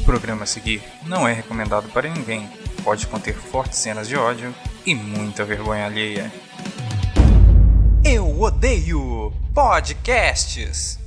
[0.00, 2.48] O programa a seguir não é recomendado para ninguém.
[2.82, 4.52] Pode conter fortes cenas de ódio
[4.86, 6.32] e muita vergonha alheia.
[8.02, 10.98] Eu odeio podcasts.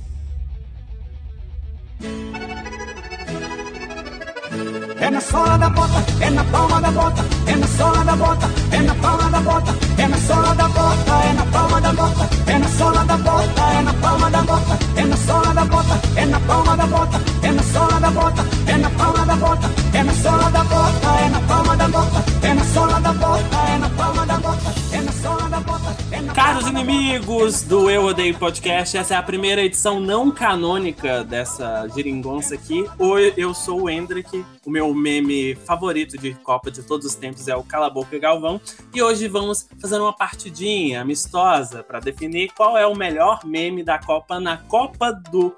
[5.04, 8.48] É na sola da bota, é na palma da bota, é na sola da bota,
[8.72, 12.28] é na palma da bota, é na sola da bota, é na palma da bota,
[12.46, 16.00] é na sola da bota, é na palma da bota, é na sola da bota,
[16.16, 19.70] é na palma da bota, é na sola da bota, é na palma da bota,
[19.92, 23.56] é na sola da bota, é na palma da bota, é na sola da bota,
[23.74, 28.38] é na palma da bota, é na sola da bota, Caros inimigos do Eu Odeio
[28.38, 32.84] Podcast, essa é a primeira edição não canônica dessa geringonça aqui.
[32.98, 37.48] Oi, eu sou o Hendrick, o meu meme favorito de Copa de todos os tempos
[37.48, 38.60] é o Cala Boca Galvão,
[38.94, 43.98] e hoje vamos fazer uma partidinha amistosa para definir qual é o melhor meme da
[43.98, 45.54] Copa na Copa do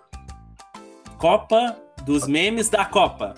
[1.19, 3.35] Copa dos memes da Copa.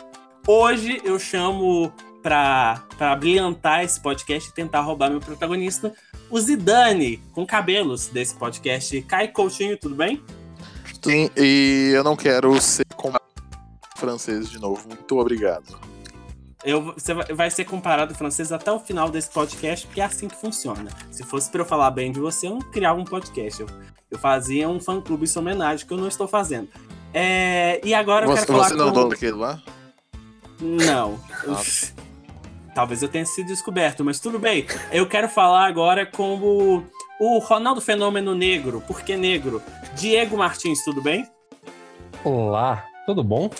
[0.46, 1.92] Hoje eu chamo
[2.28, 5.92] para brilhantar esse podcast e tentar roubar meu protagonista,
[6.28, 9.00] o Zidane, com cabelos desse podcast.
[9.02, 10.22] Kai Coutinho, tudo bem?
[11.02, 13.24] Sim, e eu não quero ser comparado
[13.96, 14.86] francês de novo.
[14.86, 15.78] Muito obrigado.
[16.62, 20.36] Eu, você vai- ser comparado francês até o final desse podcast, porque é assim que
[20.36, 20.90] funciona.
[21.10, 23.62] Se fosse para eu falar bem de você, eu não criava um podcast.
[23.62, 23.68] Eu,
[24.10, 26.68] eu fazia um fã-clube em homenagem, que eu não estou fazendo.
[27.14, 28.94] É, e agora eu Você, quero falar você não é com...
[28.94, 29.62] dono daquele lá?
[30.60, 31.18] Não.
[32.78, 34.64] Talvez eu tenha sido descoberto, mas tudo bem.
[34.92, 36.84] Eu quero falar agora com
[37.18, 38.80] o, Ronaldo Fenômeno Negro.
[38.86, 39.60] Por que negro?
[39.96, 41.26] Diego Martins, tudo bem?
[42.22, 43.50] Olá, tudo bom?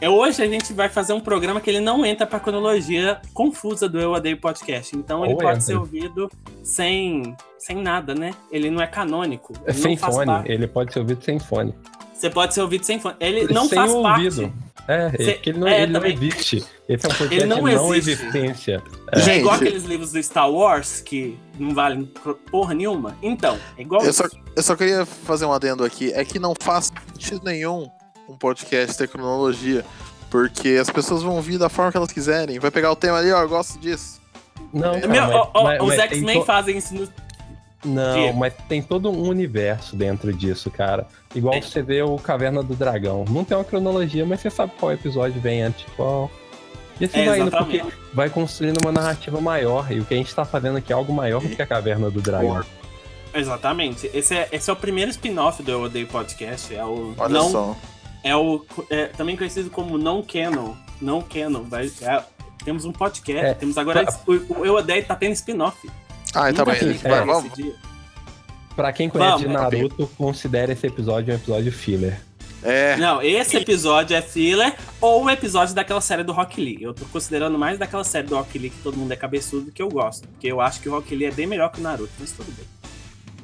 [0.00, 3.88] É, hoje a gente vai fazer um programa que ele não entra pra cronologia confusa
[3.88, 4.96] do Eu Odeio Podcast.
[4.96, 5.60] Então ele pode entra.
[5.60, 6.28] ser ouvido
[6.60, 8.32] sem, sem nada, né?
[8.50, 9.52] Ele não é canônico.
[9.64, 10.50] É sem fone, parte.
[10.50, 11.72] ele pode ser ouvido sem fone.
[12.12, 13.14] Você pode ser ouvido sem fone.
[13.20, 14.42] Ele não sem faz ouvido.
[14.42, 14.63] parte.
[14.86, 16.64] É, Cê- porque ele não, é, ele não existe.
[16.88, 18.22] Esse é um podcast Ele não não, existe.
[18.24, 18.82] existência.
[19.12, 22.04] É Gente, igual aqueles livros do Star Wars que não valem
[22.50, 23.16] porra nenhuma.
[23.22, 26.12] Então, é igual eu só, eu só queria fazer um adendo aqui.
[26.12, 27.88] É que não faz sentido nenhum
[28.28, 29.84] um podcast ter cronologia.
[30.30, 32.58] Porque as pessoas vão ouvir da forma que elas quiserem.
[32.58, 34.20] Vai pegar o tema ali, ó, eu gosto disso.
[34.72, 37.08] Não, cara, Meu, mas- ó, ó, mas- os X-Men to- fazem isso no.
[37.84, 38.38] Não, Diego.
[38.38, 41.06] mas tem todo um universo dentro disso, cara.
[41.34, 41.62] Igual Tem.
[41.62, 43.24] você vê o Caverna do Dragão.
[43.28, 46.30] Não tem uma cronologia, mas você sabe qual episódio vem antes de qual.
[47.00, 47.80] E assim É, vai indo, exatamente.
[47.82, 49.90] porque vai construindo uma narrativa maior.
[49.92, 52.10] E o que a gente tá fazendo aqui é algo maior do que a Caverna
[52.10, 52.64] do Dragão.
[53.34, 54.08] Exatamente.
[54.14, 56.74] Esse é, esse é o primeiro spin-off do Eu Odeio Podcast.
[56.74, 57.14] É o.
[57.18, 57.76] Olha não, só.
[58.22, 58.64] É o.
[58.90, 60.72] é também conhecido como não canon.
[61.00, 61.64] Não canon.
[61.64, 62.22] Vai, é-
[62.64, 63.44] temos um podcast.
[63.44, 64.04] É, temos agora.
[64.04, 65.90] pra- O, o Eu Odeio tá tendo spin-off.
[66.34, 66.92] Ah, Nunca bem.
[66.94, 67.52] Vai, vamos.
[68.74, 69.52] Pra quem conhece Vamos.
[69.52, 72.20] Naruto, considere esse episódio um episódio filler.
[72.62, 72.96] É.
[72.96, 76.78] Não, esse episódio é filler ou o episódio daquela série do Rock Lee.
[76.82, 79.82] Eu tô considerando mais daquela série do Rock Lee que todo mundo é cabeçudo que
[79.82, 80.26] eu gosto.
[80.28, 82.50] Porque eu acho que o Rock Lee é bem melhor que o Naruto, mas tudo
[82.56, 82.64] bem.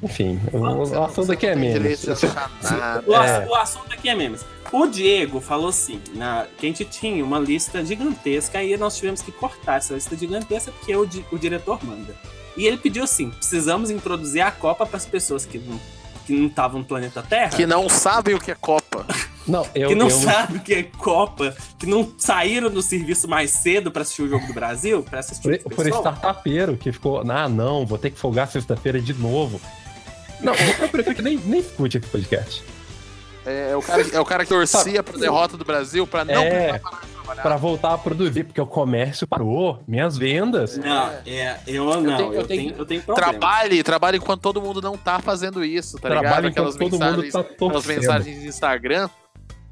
[0.03, 3.03] Enfim, o, o assunto aqui é nada.
[3.05, 3.47] O, É.
[3.47, 4.43] o assunto aqui é memes.
[4.71, 9.21] O Diego falou assim, na, que a gente tinha uma lista gigantesca, aí nós tivemos
[9.21, 12.15] que cortar essa lista gigantesca porque o, o diretor manda.
[12.57, 15.79] E ele pediu assim: precisamos introduzir a Copa para as pessoas que não
[16.25, 19.05] que não estavam no planeta Terra, Que não sabem o que é Copa.
[19.47, 23.27] Não, eu, que não eu, sabem o que é Copa, que não saíram do serviço
[23.27, 26.01] mais cedo para assistir o jogo do Brasil, para assistir por, o por pessoal.
[26.13, 29.59] startupeiro que ficou, ah, não, vou ter que folgar sexta-feira de novo.
[30.39, 32.63] Não, eu prefiro que nem, nem escute esse podcast.
[33.43, 36.43] É, é o, cara, é o cara que torcia pra derrota do Brasil pra não
[36.43, 36.77] É.
[36.77, 37.01] precisar
[37.41, 40.77] Pra voltar a produzir, porque o comércio parou, minhas vendas.
[40.77, 43.31] Não, é, eu não, eu tenho- tenho, eu eu tenho, problema.
[43.31, 46.47] Trabalhe, trabalhe enquanto todo mundo não tá fazendo isso, tá Trabalho ligado?
[46.47, 49.09] Aquelas todo mundo mensagens, tá aquelas mensagens de Instagram.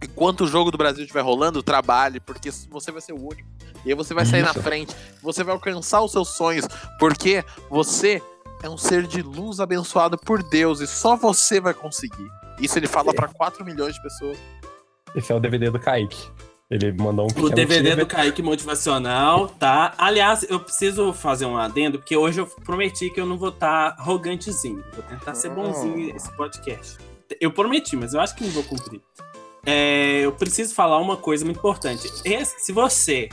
[0.01, 3.47] Enquanto o jogo do Brasil estiver rolando, trabalhe, porque você vai ser o único.
[3.85, 4.61] E aí você vai sair na Isso.
[4.61, 4.95] frente.
[5.21, 6.65] Você vai alcançar os seus sonhos.
[6.97, 8.21] Porque você
[8.63, 10.79] é um ser de luz abençoado por Deus.
[10.79, 12.29] E só você vai conseguir.
[12.61, 14.37] Isso ele fala pra 4 milhões de pessoas.
[15.15, 16.29] Esse é o DVD do Kaique.
[16.69, 18.05] Ele mandou um O DVD do.
[18.05, 19.93] Kaique Motivacional, tá?
[19.97, 23.95] Aliás, eu preciso fazer um adendo, porque hoje eu prometi que eu não vou estar
[23.97, 24.83] arrogantezinho.
[24.93, 26.97] Vou tentar ser bonzinho esse podcast.
[27.41, 29.01] Eu prometi, mas eu acho que não vou cumprir.
[29.65, 32.07] É, eu preciso falar uma coisa muito importante.
[32.23, 33.29] Esse- se você,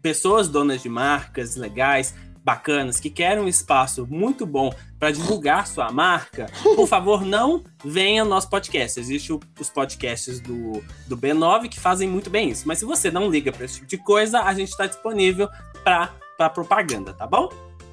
[0.00, 2.14] pessoas donas de marcas legais,
[2.44, 8.24] bacanas, que querem um espaço muito bom para divulgar sua marca, por favor, não venha
[8.24, 8.98] no nosso podcast.
[8.98, 12.66] Existem os podcasts do, do B9 que fazem muito bem isso.
[12.66, 15.48] Mas se você não liga para esse tipo de coisa, a gente está disponível
[15.84, 17.48] para propaganda, tá bom?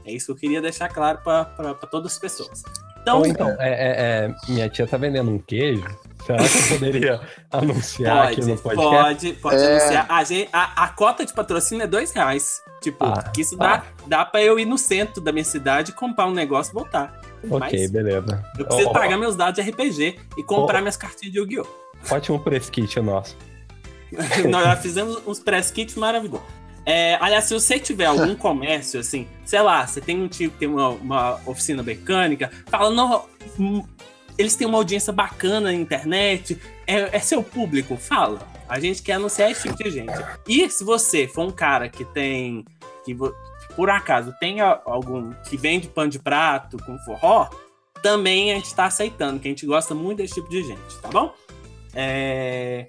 [0.05, 2.63] É isso que eu queria deixar claro para todas as pessoas.
[3.01, 5.85] Então, então, é, é- é, minha tia tá vendendo um queijo
[6.27, 7.21] Será que eu poderia
[7.51, 9.03] anunciar aqui Pode, no podcast?
[9.03, 9.67] pode, pode É.
[9.79, 10.05] anunciar.
[10.09, 12.61] A, gente- a- a cota de patrocínio é dois reais.
[12.81, 16.27] Tipo, Ah, que isso dá, dá pra eu ir no centro da minha cidade, comprar
[16.27, 17.19] um negócio e voltar.
[17.49, 18.43] Ok, Mas beleza.
[18.59, 20.81] eu preciso ó, pagar meus dados de RPG e comprar Ó.
[20.81, 21.65] minhas cartinhas de Yu-Gi-Oh!
[22.11, 23.35] Ótimo press kit nosso.
[24.49, 26.45] Nós já fizemos uns press kits maravilhosos.
[26.85, 30.57] É, aliás, se você tiver algum comércio, assim, sei lá, você tem um tio que
[30.59, 33.25] tem uma, uma oficina mecânica, fala, não,
[34.37, 38.39] eles têm uma audiência bacana na internet, é, é seu público, fala.
[38.67, 40.13] A gente quer anunciar esse tipo de gente.
[40.47, 42.65] E se você for um cara que tem,
[43.03, 43.15] que
[43.75, 47.49] por acaso tem algum que vende pano de prato com forró,
[48.03, 51.09] também a gente tá aceitando, que a gente gosta muito desse tipo de gente, tá
[51.09, 51.33] bom?
[51.93, 52.87] É...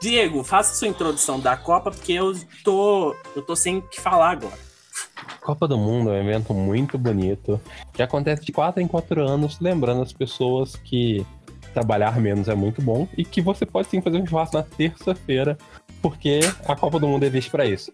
[0.00, 2.32] Diego, faça sua introdução da Copa, porque eu
[2.62, 4.67] tô, eu tô sem o que falar agora.
[5.40, 7.60] Copa do Mundo é um evento muito bonito
[7.92, 11.26] que acontece de 4 em 4 anos, lembrando as pessoas que
[11.72, 15.56] trabalhar menos é muito bom e que você pode sim fazer um churrasco na terça-feira,
[16.02, 17.92] porque a Copa do Mundo existe para isso.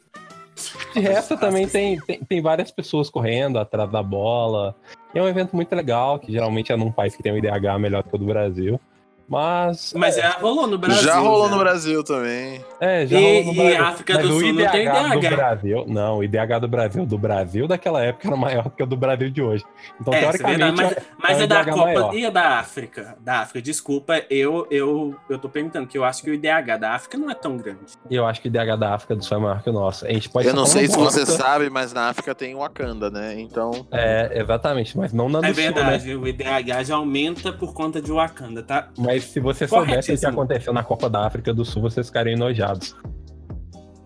[0.95, 4.75] De resto, também tem, tem, tem várias pessoas correndo atrás da bola.
[5.13, 8.05] É um evento muito legal, que geralmente é num país que tem um IDH melhor
[8.05, 8.81] que o do Brasil.
[9.29, 9.93] Mas.
[9.97, 11.03] Mas já rolou no Brasil.
[11.03, 11.53] já rolou já.
[11.55, 12.65] no Brasil também.
[12.81, 13.85] É, já E- rolou no e Brasil.
[13.85, 15.37] a África Mas do Sul não tem do IDH.
[15.37, 18.87] Brasil, não, o IDH do Brasil, do Brasil daquela época era maior do que o
[18.87, 19.65] do Brasil de hoje.
[20.01, 22.15] Então, É, é teoricamente, verdade, mas, mas é é da IDH Copa maior.
[22.15, 23.17] e a da África.
[23.21, 26.93] Da África, desculpa, eu, eu, eu tô perguntando, que eu acho que o IDH da
[26.93, 27.79] África não é tão grande.
[28.11, 30.07] eu acho que o IDH da África do Sul é maior que o nosso.
[30.07, 33.41] A gente pode Eu não sei se você sabe, mas na África tem Wakanda, né?
[33.41, 33.87] Então.
[33.91, 35.71] É, exatamente, mas não na do É Sul, né?
[35.73, 38.89] verdade, o IDH já aumenta por conta de Wakanda, tá?
[38.99, 42.35] Mas se você soubesse o que aconteceu na Copa da África do Sul, vocês ficariam
[42.35, 42.97] enojados.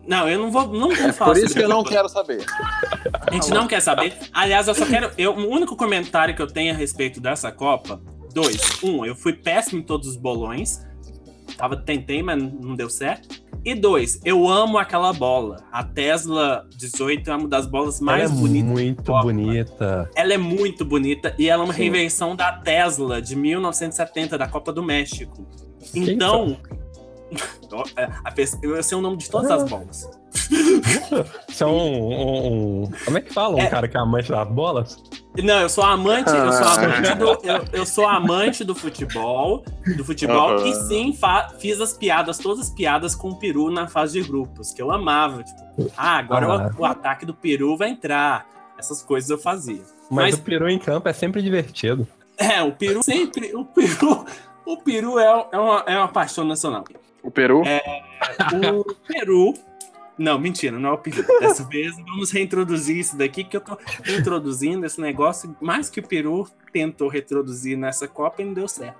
[0.08, 2.42] Não, eu não vou, não vou falar Por isso que eu não quero saber.
[3.26, 4.16] A gente não quer saber.
[4.32, 5.10] Aliás, eu só quero.
[5.18, 8.00] Eu, o único comentário que eu tenho a respeito dessa Copa:
[8.32, 8.82] dois.
[8.82, 10.80] Um, eu fui péssimo em todos os bolões.
[11.58, 13.42] Tava, tentei, mas não deu certo.
[13.64, 15.56] E dois, eu amo aquela bola.
[15.70, 18.70] A Tesla 18 é uma das bolas mais ela é bonitas.
[18.70, 20.10] muito bonita.
[20.14, 21.80] Ela é muito bonita e ela é uma Sim.
[21.80, 25.46] reinvenção da Tesla de 1970, da Copa do México.
[25.94, 26.56] Então.
[28.62, 30.08] Eu sei o nome de todas as bolas.
[31.48, 33.56] Isso é um, um- um- Como é que fala?
[33.56, 33.66] Um É.
[33.66, 35.02] cara que é amante das bolas?
[35.42, 36.74] Não, eu sou amante, eu sou Ah.
[36.74, 39.62] amante do, eu, eu sou amante do futebol,
[39.96, 40.66] do futebol, Aham.
[40.66, 44.28] e sim, fa- fiz as piadas, todas as piadas com o Peru na fase de
[44.28, 45.42] grupos, que eu amava.
[45.44, 46.70] Tipo, ah, agora Ah.
[46.76, 48.46] o, o ataque do Peru vai entrar.
[48.78, 49.82] Essas coisas eu fazia.
[50.10, 52.06] Mas, Mas- o peru em campo é sempre divertido.
[52.36, 53.52] É, o Peru sempre.
[53.54, 54.24] O Peru,
[54.64, 56.84] o Peru é, é, uma, é uma paixão nacional.
[57.28, 57.62] O Peru?
[57.62, 59.52] O Peru.
[60.16, 61.26] Não, mentira, não é o Peru.
[61.40, 63.76] Dessa vez vamos reintroduzir isso daqui, que eu tô
[64.18, 68.96] introduzindo esse negócio, mais que o Peru tentou reproduzir nessa Copa e não deu certo.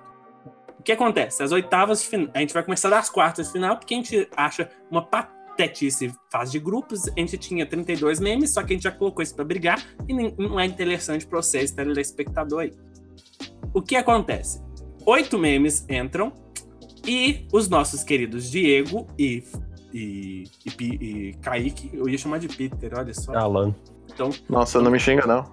[0.77, 1.41] O que acontece?
[1.41, 2.29] As oitavas final.
[2.35, 6.51] A gente vai começar das quartas de final, porque a gente acha uma patetice fase
[6.51, 7.07] de grupos.
[7.07, 10.13] A gente tinha 32 memes, só que a gente já colocou isso pra brigar e
[10.13, 12.73] não é interessante pra vocês, telespectador aí.
[13.73, 14.61] O que acontece?
[15.03, 16.31] Oito memes entram
[17.09, 19.43] e os nossos queridos Diego e,
[19.93, 20.43] e,
[20.79, 23.33] e, e Kaique, eu ia chamar de Peter, olha só.
[23.33, 23.73] Alan.
[24.13, 25.43] Então, Nossa, não me xinga, não.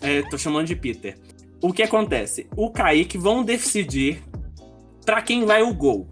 [0.00, 1.16] é, tô chamando de Peter.
[1.62, 2.48] O que acontece?
[2.56, 4.22] O Kaique vão decidir
[5.04, 6.08] pra quem vai o gol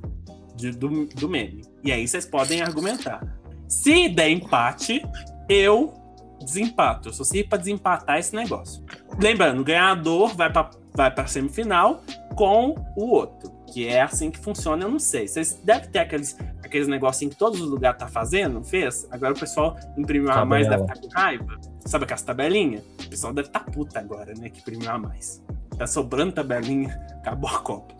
[0.56, 1.62] de- do, do meme.
[1.84, 3.20] E aí vocês podem argumentar.
[3.68, 5.02] Se der empate,
[5.48, 5.92] eu
[6.40, 7.08] desempato.
[7.08, 8.84] Eu só sei pra desempatar esse negócio.
[9.20, 12.02] Lembrando, o ganhador vai pra, vai pra semifinal
[12.36, 13.52] com o outro.
[13.72, 15.26] Que é assim que funciona, eu não sei.
[15.26, 19.06] Vocês devem ter aqueles, aqueles negocinhos que todos os lugares tá fazendo, fez?
[19.10, 21.58] Agora o pessoal imprimiu a mais, deve estar com raiva.
[21.84, 22.84] Sabe aquelas tabelinhas?
[23.04, 24.48] O pessoal deve estar tá puta agora, né?
[24.48, 25.42] Que imprimiu a mais.
[25.76, 27.94] Tá sobrando tabelinha, acabou a Copa.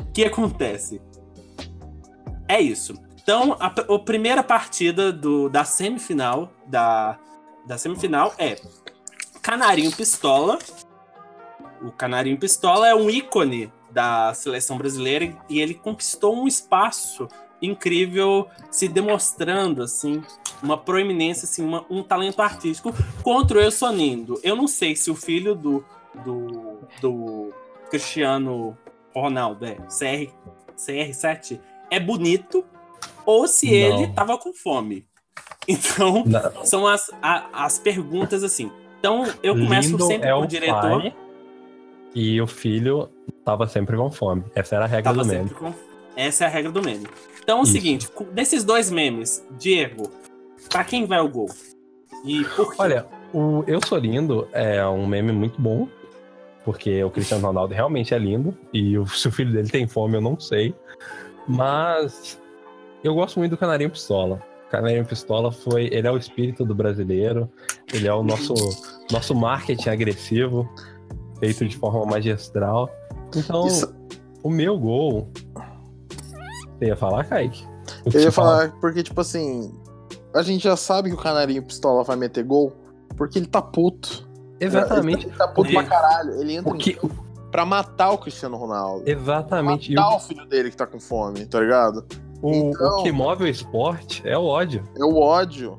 [0.00, 1.00] O que acontece?
[2.48, 2.94] É isso.
[3.22, 7.18] Então, a, a primeira partida do, da semifinal da,
[7.66, 8.56] da semifinal é
[9.42, 10.58] Canarinho Pistola.
[11.82, 17.26] O Canarinho Pistola é um ícone da seleção brasileira e ele conquistou um espaço
[17.60, 20.22] incrível, se demonstrando assim
[20.62, 22.92] uma proeminência, assim, uma- um talento artístico
[23.22, 24.38] contra o Eu Sou Lindo.
[24.44, 25.84] Eu não sei se o filho do,
[26.24, 27.52] do, do
[27.90, 28.76] Cristiano
[29.14, 30.30] Ronaldo, é, CR,
[30.76, 31.58] CR7,
[31.90, 32.64] é bonito
[33.26, 33.72] ou se Não.
[34.02, 35.06] ele tava com fome.
[35.66, 36.64] Então, Não.
[36.64, 38.70] são as, a- as perguntas assim.
[39.00, 40.80] Então, eu começo Lindo sempre é com o o diretor.
[41.02, 41.14] pai
[42.14, 43.10] e o filho
[43.44, 44.44] tava sempre com fome.
[44.54, 45.50] Essa era a regra Tava do meme.
[45.50, 45.72] com-
[46.16, 47.06] Essa é a regra do meme.
[47.42, 47.72] Então é o Isso.
[47.72, 50.10] seguinte, desses dois memes, Diego,
[50.68, 51.48] pra quem vai o gol?
[52.24, 52.76] E por quê?
[52.78, 55.88] Olha, o Eu Sou Lindo é um meme muito bom,
[56.64, 60.16] porque o Cristiano Ronaldo realmente é lindo, e o- se o filho dele tem fome,
[60.16, 60.74] eu não sei.
[61.46, 62.38] Mas
[63.02, 64.42] eu gosto muito do Canarinho Pistola.
[64.70, 65.84] Canarinho Pistola foi.
[65.92, 67.48] Ele é o espírito do brasileiro,
[67.94, 68.52] ele é o nosso,
[69.10, 70.68] nosso marketing agressivo,
[71.40, 72.90] feito de forma magistral.
[73.36, 73.94] Então, Isso-
[74.42, 75.28] o meu gol.
[76.78, 77.66] Você ia falar, Kaique?
[78.10, 78.58] Que Eu ia você fala?
[78.68, 79.72] falar, porque, tipo assim,
[80.34, 82.72] a gente já sabe que o Canarinho Pistola vai meter gol,
[83.16, 84.26] porque ele tá puto.
[84.60, 85.26] Exatamente.
[85.26, 86.40] Ele tá puto Ele- pra caralho.
[86.40, 87.10] Ele entra O que, em...
[87.50, 89.08] pra matar o Cristiano Ronaldo.
[89.08, 89.92] exatamente.
[89.92, 92.04] E Matar o, o filho dele que tá com fome, tá ligado?
[92.42, 94.84] o, Então- o que move o esporte é o ódio.
[94.96, 95.78] É o ódio.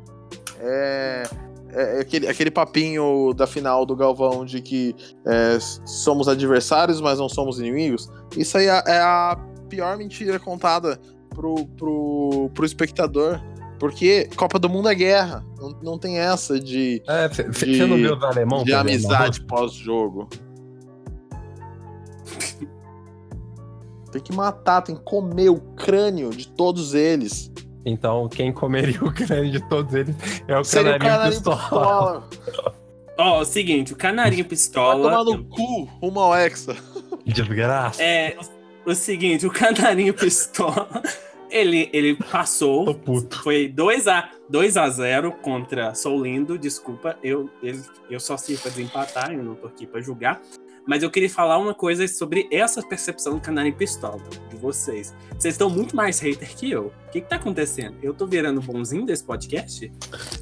[0.60, 1.24] É,
[1.74, 4.96] é- é aquele, aquele papinho da final do Galvão de que
[5.26, 8.10] é, somos adversários, mas não somos inimigos.
[8.38, 9.38] Isso aí é, é a
[9.70, 11.00] pior mentira contada
[11.30, 13.40] pro, pro, pro espectador.
[13.80, 15.46] Porque Copa do Mundo é guerra.
[15.58, 18.60] Não, não tem essa de, É, você De- não viu os alemão?
[18.60, 20.28] de pegando amizade pós-jogo.
[24.12, 27.52] Tem que matar, tem que comer o crânio de todos eles.
[27.86, 30.16] Então, quem comeria o crânio de todos eles
[30.48, 32.30] é o Seria canarinho Canarinho pistola.
[33.18, 35.04] Ó, é o seguinte, o Canarinho Vai Pistola.
[35.12, 36.76] tomar no cu rumo ao Hexa.
[37.26, 38.02] Desgraça.
[38.02, 38.38] É,
[38.86, 40.90] o, seguinte, o Canarinho Pistola,
[41.50, 42.96] ele, ele Tô passou.
[42.96, 43.44] puto.
[43.44, 48.62] Foi 2 a 2 a 0 contra Sou Lindo, desculpa, eu, ele- eu só sirvo
[48.64, 50.42] pra desempatar, eu não tô aqui pra julgar.
[50.88, 54.20] Mas eu queria falar uma coisa sobre essa percepção do Canarinho Pistola,
[54.50, 55.14] de vocês.
[55.38, 56.92] Vocês estão muito mais hater que eu.
[57.08, 57.96] O que que tá acontecendo?
[58.02, 59.92] Eu tô virando bonzinho desse podcast?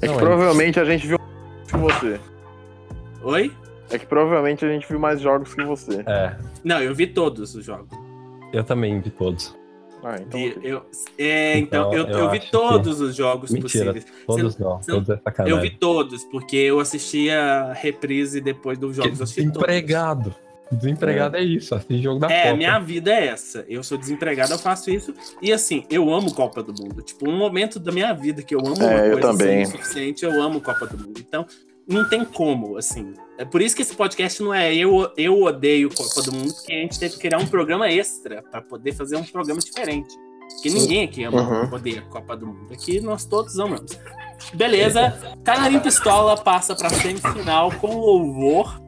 [0.00, 0.18] que Não, é.
[0.18, 2.20] provavelmente a gente viu mais que você.
[3.22, 3.52] Oi?
[3.90, 6.02] É que provavelmente a gente viu mais jogos que você.
[6.06, 7.90] É, Não, eu vi todos os jogos.
[8.52, 9.57] eu também vi todos.
[10.02, 10.40] Ah, então.
[10.40, 10.82] Vi- eu,
[11.18, 13.92] é, então, Então, eu, eu eu vi acho que- todos os jogos Mentira.
[13.92, 14.06] possíveis.
[14.26, 15.56] Todos não, você todos é sacanagem.
[15.56, 19.18] Eu vi todos, porque eu assistia reprise depois dos jogos.
[19.18, 19.34] todos.
[19.34, 20.34] Desempregado.
[20.70, 22.56] Desempregado é, isso, assim, jogo da É, Copa.
[22.58, 23.64] minha vida é essa.
[23.68, 25.14] Eu sou desempregado, eu faço isso.
[25.40, 27.00] E assim, eu amo Copa do Mundo.
[27.00, 29.62] Tipo, um momento da minha vida que eu amo uma É, eu coisa também.
[29.62, 31.18] assim, o suficiente, eu amo Copa do Mundo.
[31.18, 31.46] Então,
[31.88, 33.14] não tem como, assim.
[33.38, 36.72] É por isso que esse podcast não é eu, eu odeio Copa do Mundo, porque
[36.72, 40.14] a gente teve que criar um programa extra pra poder fazer um programa diferente.
[40.54, 41.74] Porque ninguém aqui ama, Uhum.
[41.74, 42.72] odeia Copa do Mundo.
[42.72, 43.98] Aqui nós todos amamos.
[44.54, 48.80] Beleza, Canarinho Pistola passa pra semifinal com louvor.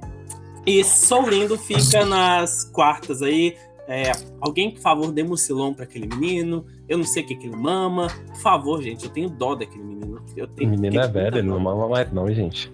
[0.67, 3.57] E Sou Lindo fica nas quartas aí.
[3.89, 6.65] É, alguém, por favor, dê mucilão pra aquele menino.
[6.89, 8.09] Eu não sei o que, que ele mama.
[8.29, 10.23] Por favor, gente, eu tenho dó daquele menino.
[10.37, 12.71] Eu O tenho, menino é velho, ele não mama mais não, gente.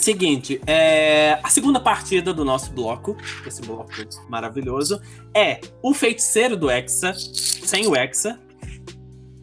[0.00, 3.16] Seguinte, é, a segunda partida do nosso bloco,
[3.46, 3.90] esse bloco
[4.28, 5.00] maravilhoso,
[5.34, 8.40] é o feiticeiro do Hexa, sem o Hexa,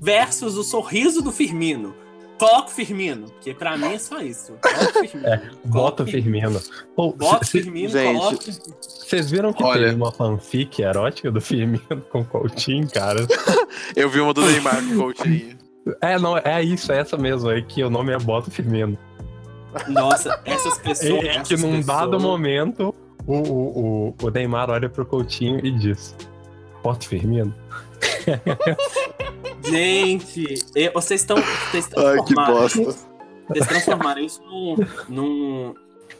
[0.01, 1.93] versus o sorriso do Firmino.
[2.39, 4.53] Coloca o Firmino, porque pra mim é só isso.
[4.61, 5.41] Coloca o Firmino.
[5.65, 6.61] Bota o Firmino.
[6.95, 8.37] Pô, Bota o Firmino, gente, coloca.
[8.81, 13.25] Vocês viram que Olha- teve uma fanfic erótica do Firmino com o Coutinho, cara?
[13.95, 15.57] Eu vi uma do Neymar com o Coutinho.
[16.01, 18.97] É, não, é isso, é essa mesmo aí, que o nome é Bota o Firmino.
[19.87, 21.23] Nossa, essas pessoas.
[21.23, 22.93] É, é que num dado pessoas- momento,
[23.25, 26.15] o, o, o, o Neymar olha pro Coutinho e diz:
[26.83, 27.53] o Firmino?
[29.63, 30.45] Gente,
[30.93, 31.37] vocês estão.
[31.71, 33.07] Vocês Ai, que transformaram- bosta.
[33.49, 34.75] Vocês transformaram isso num.
[35.09, 35.73] num...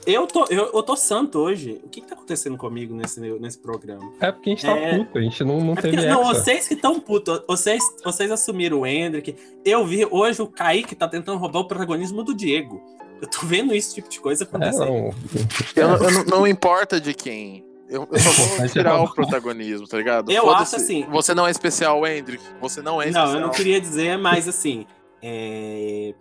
[0.06, 1.82] Eu, tô, eu, eu tô santo hoje.
[1.84, 4.10] O que, que tá acontecendo comigo nesse, nesse programa?
[4.22, 4.98] É porque a gente tá É.
[4.98, 6.34] puto, a gente não, não É porque, teve não, essa.
[6.42, 9.36] vocês que estão putos, vocês, vocês assumiram o Hendrick.
[9.66, 12.82] Eu vi hoje o Kaique tá tentando roubar o protagonismo do Diego.
[13.22, 14.86] Eu tô vendo esse tipo de coisa É, acontecendo.
[14.86, 15.14] não.
[15.76, 17.66] Eu, não- eu não, não importa de quem.
[17.90, 20.32] Eu, eu só vou Mas tirar é o protagonismo, tá ligado?
[20.32, 22.44] Eu acho assim- Você não é especial, Hendrick.
[22.62, 23.34] Você não é Não, especial.
[23.36, 24.86] eu não queria dizer, mas assim.
[25.22, 26.14] é,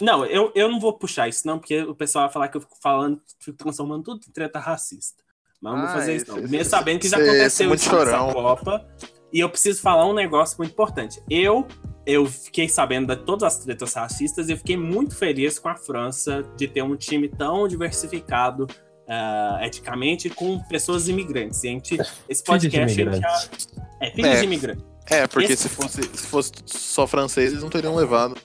[0.00, 2.60] Não, eu, eu não vou puxar isso, não, porque o pessoal vai falar que eu
[2.60, 5.22] fico falando, fico transformando tudo em treta racista.
[5.60, 6.38] Mas eu não vou Ah, fazer isso, não.
[6.38, 8.32] esse- Mesmo sabendo que já aconteceu muito isso chorão.
[8.32, 8.84] Copa.
[9.32, 11.22] E eu preciso falar um negócio muito importante.
[11.30, 11.66] Eu,
[12.06, 15.76] eu fiquei sabendo de todas as tretas racistas e eu fiquei muito feliz com a
[15.76, 18.66] França de ter um time tão diversificado
[19.08, 21.62] ah, eticamente com pessoas imigrantes.
[21.64, 23.68] E a gente, esse Filhos de podcast a gente imigrantes.
[23.76, 23.82] já.
[24.00, 24.38] É, filhos É.
[24.40, 24.84] de imigrantes.
[25.10, 28.36] É, porque Esse- se, fosse, se fosse só francês, eles não teriam levado.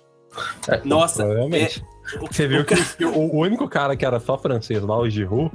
[0.67, 1.83] É, Nossa, Provavelmente.
[2.21, 5.51] O- Você viu que o, o único cara que era só francês lá, o Giroud,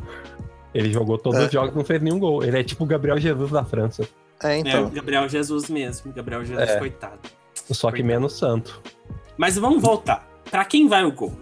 [0.74, 1.46] ele jogou todos É.
[1.46, 2.42] os jogos e não fez nenhum gol.
[2.44, 4.06] Ele é tipo o Gabriel Jesus da França.
[4.42, 4.86] É, É, então.
[4.86, 6.12] o Gabriel Jesus mesmo.
[6.12, 6.78] Gabriel Jesus, É.
[6.78, 7.18] coitado.
[7.70, 8.80] Só que menos santo.
[9.36, 10.28] Mas vamos voltar.
[10.50, 11.32] Pra quem vai o gol?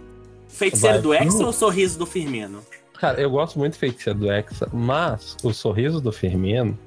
[0.48, 2.60] Feiticeiro Vai do Hexa ou Sorriso do Firmino?
[2.98, 6.78] Cara, eu gosto muito do feiticeiro do Hexa, mas o sorriso do Firmino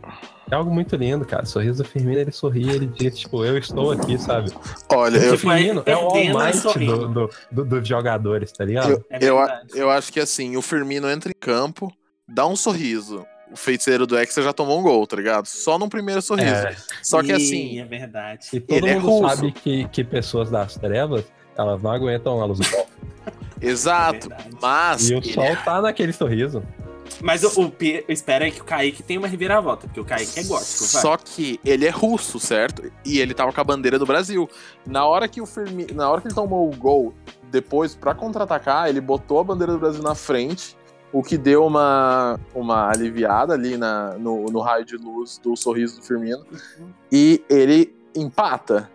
[0.51, 1.41] é algo muito lindo, cara.
[1.43, 4.51] O sorriso do Firmino, ele sorri, ele diz, tipo, eu estou aqui, sabe?
[4.91, 7.07] Olha, Porque eu, o Firmino é o sorrindo.
[7.07, 8.91] do, do, do- dos jogadores, tá ligado?
[8.91, 9.37] eu, É eu,
[9.73, 11.91] eu acho que assim, o Firmino entra em campo,
[12.27, 15.45] dá um sorriso, o feiticeiro do Hexa já tomou um gol, tá ligado?
[15.45, 16.49] Só num primeiro sorriso.
[16.53, 18.47] É, Só que assim, É verdade.
[18.51, 19.35] e todo Ele é mundo russo.
[19.35, 21.23] sabe que, que pessoas das trevas,
[21.57, 22.87] elas não aguentam a luz do sol.
[23.61, 24.31] exato.
[24.33, 24.37] É.
[24.61, 26.63] Mas E o sol é- tá naquele sorriso.
[27.21, 27.69] Mas o, o
[28.41, 30.79] aí que o Kaique tem uma reviravolta, porque o Kaique é gótico.
[30.85, 31.01] vai.
[31.01, 32.91] Só que ele é russo, certo?
[33.05, 34.49] E ele tava com a bandeira do Brasil.
[34.85, 37.13] Na hora que o Firmino, na hora que ele tomou o gol,
[37.51, 40.75] depois pra contra-atacar, ele botou a bandeira do Brasil na frente,
[41.13, 45.99] o que deu uma, uma aliviada ali na, no, no raio de luz do sorriso
[46.01, 46.43] do Firmino.
[47.11, 48.89] E ele empata.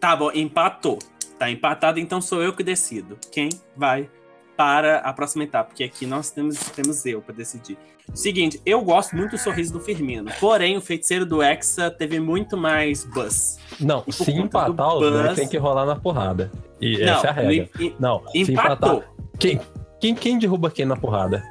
[0.00, 0.98] Tá bom, empatou.
[1.38, 3.16] Tá empatado, então sou eu que decido.
[3.30, 4.10] Quem vai
[4.56, 5.68] para a próxima etapa?
[5.70, 7.78] Porque aqui nós temos, temos eu para decidir.
[8.12, 10.30] Seguinte, eu gosto muito do sorriso do Firmino.
[10.40, 13.58] Porém, o feiticeiro do Hexa teve muito mais buzz.
[13.80, 16.50] Não, se empatar os dois, Buzz- tem que rolar na porrada.
[16.80, 17.68] E não, essa é a regra.
[17.80, 18.72] em- Não, se empatar.
[18.72, 19.04] empatou.
[19.38, 19.60] Quem,
[20.00, 21.42] quem, quem derruba quem na porrada?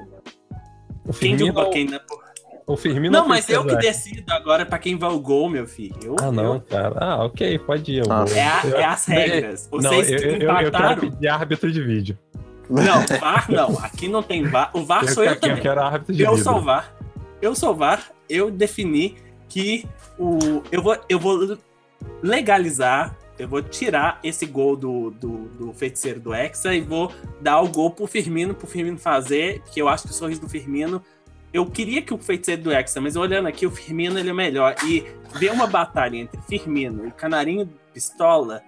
[1.05, 1.99] O Quem Firmino, ou- quem na
[2.67, 5.65] O Firmino Não, o mas eu que decido agora pra quem vai o gol, meu
[5.67, 5.95] filho.
[6.03, 6.95] Eu, Ah, não, eu- cara.
[6.97, 7.97] Ah, ok, pode ir.
[8.05, 8.35] eu Ah, vou.
[8.37, 9.69] é, a- é as regras.
[9.71, 10.99] Não, Vocês eu, eu, eu, eu quero empataram.
[11.01, 12.17] pedir árbitro de vídeo.
[12.69, 13.77] Não, VAR não.
[13.79, 14.69] Aqui não tem VAR.
[14.73, 15.57] O VAR Eu, sou eu também.
[15.57, 16.43] eu quero árbitro de Eu vídeo.
[16.43, 16.93] sou VAR.
[17.41, 18.11] Eu sou o VAR.
[18.29, 19.17] Eu defini
[19.49, 19.85] que
[20.17, 20.61] o.
[20.71, 21.57] Eu vou, eu vou
[22.23, 23.17] legalizar.
[23.41, 27.67] Eu vou tirar esse gol do, do, do feiticeiro do Hexa e vou dar o
[27.67, 31.01] gol pro Firmino, pro Firmino fazer, que eu acho que o sorriso do Firmino.
[31.51, 34.75] Eu queria que o feiticeiro do Hexa, mas olhando aqui, o Firmino ele é melhor.
[34.85, 35.05] E
[35.39, 38.61] ver uma batalha entre Firmino e Canarinho Pistola,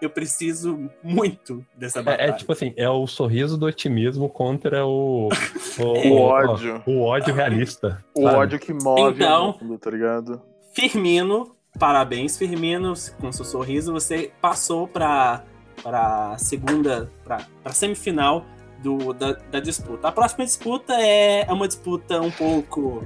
[0.00, 2.26] eu preciso muito dessa batalha.
[2.26, 5.28] É, é tipo assim, é o sorriso do otimismo contra o.
[5.78, 6.82] O, O ódio.
[6.86, 8.02] O, ódio realista.
[8.14, 8.34] O sabe?
[8.34, 10.40] ódio que move Então- o mundo, tá ligado?
[10.72, 15.44] Firmino, parabéns, Firmino, com seu sorriso, você passou para
[15.82, 18.44] para segunda, para semifinal
[18.82, 20.08] do, da, da disputa.
[20.08, 23.04] A próxima disputa é, é uma disputa um pouco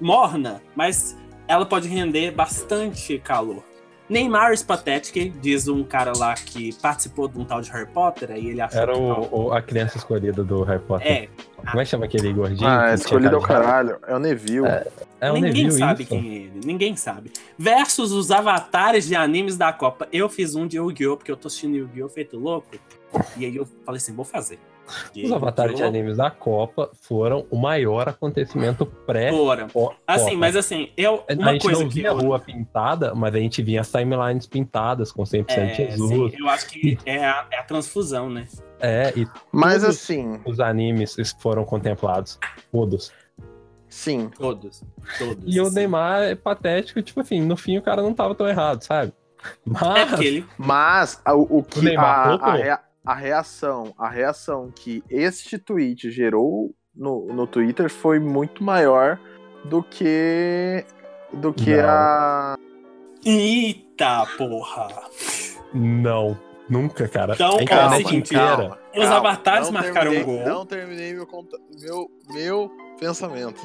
[0.00, 1.16] morna, mas
[1.48, 3.64] ela pode render bastante calor.
[4.08, 8.30] Neymar is pathetic, diz um cara lá que participou de um tal de Harry Potter,
[8.32, 11.06] aí ele achou Era que tal- o, o- a criança escolhida do Harry Potter.
[11.10, 12.68] É, Como é que chama aquele gordinho?
[12.68, 13.98] Ah, que escolhido cara de- caralho.
[14.06, 14.66] É o Neville.
[15.20, 16.10] É o ninguém Neville, sabe isso.
[16.10, 17.32] quem é ele, ninguém sabe.
[17.58, 20.06] Versus os avatares de animes da Copa.
[20.12, 21.16] Eu fiz um de Yu-Gi-Oh!
[21.16, 22.08] porque eu tô assistindo Yu-Gi-Oh!
[22.10, 22.68] feito louco.
[23.38, 24.58] E aí eu falei assim, vou fazer.
[25.24, 29.68] Os avatares de animes da Copa foram o maior acontecimento pré Foram.
[30.06, 33.14] Assim, mas assim, eu, a uma gente coisa não que via a eu, rua pintada,
[33.14, 36.32] mas a gente vinha as timelines pintadas com 100% é, Jesus.
[36.32, 38.46] sim, eu acho que é a, é a transfusão, né?
[38.80, 42.38] É, e Mas todos assim, os animes foram contemplados.
[42.70, 43.12] Todos.
[43.88, 44.28] sim.
[44.36, 44.82] Todos.
[45.18, 45.44] Todos.
[45.46, 45.74] E o assim.
[45.76, 49.12] Neymar é patético, tipo assim, no fim o cara não tava tão errado, sabe?
[49.64, 49.96] Mas.
[49.96, 50.46] É porque ele.
[50.58, 55.58] Mas a- o, o que Neymar a, a, rea- a reação, a reação que este
[55.58, 59.18] tweet gerou no, no Twitter foi muito maior
[59.64, 60.84] do que
[61.32, 61.88] do que Não.
[61.88, 62.56] a
[63.24, 64.88] Eita porra!
[65.72, 66.38] Não,
[66.68, 67.34] nunca, cara.
[67.34, 68.78] Então, a internet seguinte, inteira.
[68.96, 70.54] Os avatares Não marcaram um terminei- gol.
[70.54, 71.26] Não terminei meu,
[71.80, 73.60] meu, meu pensamento.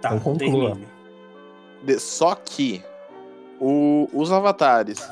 [0.00, 0.70] Tá, Então conclua.
[0.72, 2.00] termine.
[2.00, 2.82] Só que
[3.60, 5.06] o- os avatares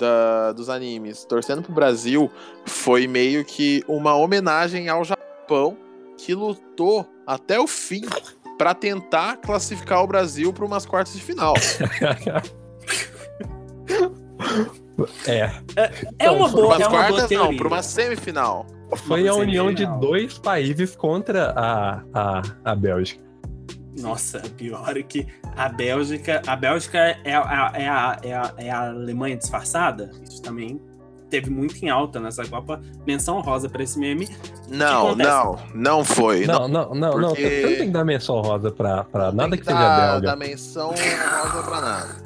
[0.00, 2.30] da- dos animes torcendo pro Brasil
[2.66, 5.76] foi meio que uma homenagem ao Japão
[6.18, 8.02] que lutou até o fim
[8.58, 11.54] pra tentar classificar o Brasil para umas quartas de final.
[15.26, 15.50] é,
[16.18, 18.66] É uma Então, boa, umas é uma boa quartas não, para uma semifinal.
[19.06, 23.22] foi a Uma união de dois países contra a, a, a Bélgica.
[24.02, 26.42] Nossa, pior é que a Bélgica.
[26.46, 30.10] A Bélgica é a, é a, é a, é a Alemanha disfarçada.
[30.28, 30.80] Isso também
[31.28, 32.80] teve muito em alta nessa Copa.
[33.06, 34.28] Menção rosa pra esse meme.
[34.68, 36.44] Não, não, não foi.
[36.46, 37.28] Não, não, não, não.
[37.28, 40.10] porque- Você não tem que dar menção rosa pra, pra nada que, Tem seja dar-
[40.12, 40.26] belga.
[40.28, 42.16] dar menção honrosa pra nada.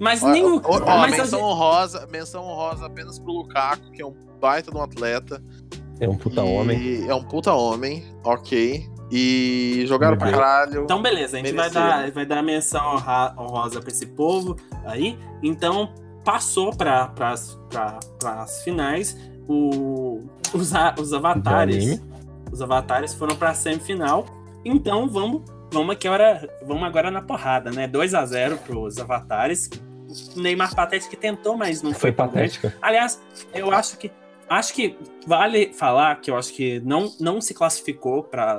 [0.00, 0.56] Mas Ó, nem o.
[0.64, 4.70] ó, ó, mas menção a- honrosa, menção honrosa apenas pro Lukaku, que é um baita
[4.70, 5.42] de um atleta.
[6.00, 7.08] É um puta homem.
[7.08, 8.88] É um puta homem, ok.
[9.10, 10.82] E jogaram pra Meu caralho.
[10.84, 12.96] Então, beleza, a gente vai dar, vai dar menção
[13.38, 15.18] honrosa pra esse povo aí.
[15.42, 15.92] Então,
[16.24, 19.16] passou para as finais.
[19.48, 20.20] O,
[20.52, 22.02] os, os avatares.
[22.52, 24.26] Os avatares foram pra semifinal.
[24.64, 25.42] Então, vamos,
[25.72, 27.86] vamos aqui agora, vamos agora na porrada, né?
[27.86, 29.70] 2 a 0 pros avatares.
[30.36, 32.74] O Neymar Patético que tentou, mas não Foi foi, patética.
[32.80, 33.20] Aliás,
[33.54, 34.10] eu acho que
[34.48, 38.56] acho que vale falar que eu acho que não, não se classificou para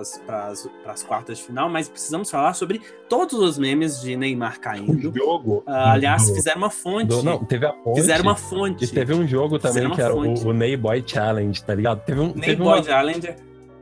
[0.85, 5.13] as quartas de final, mas precisamos falar sobre todos os memes de Neymar O caindo.
[5.17, 5.63] jogo.
[5.65, 7.07] Ah, aliás, do- fizeram uma fonte.
[7.07, 7.99] do- não, teve a ponte.
[8.01, 8.85] fizeram uma fonte.
[8.85, 10.43] E teve um jogo também que era fonte.
[10.45, 12.03] o, o Ney Boy Challenge, tá ligado?
[12.05, 12.27] Teve um.
[12.27, 13.35] Nem teve Boy uma, Challenger.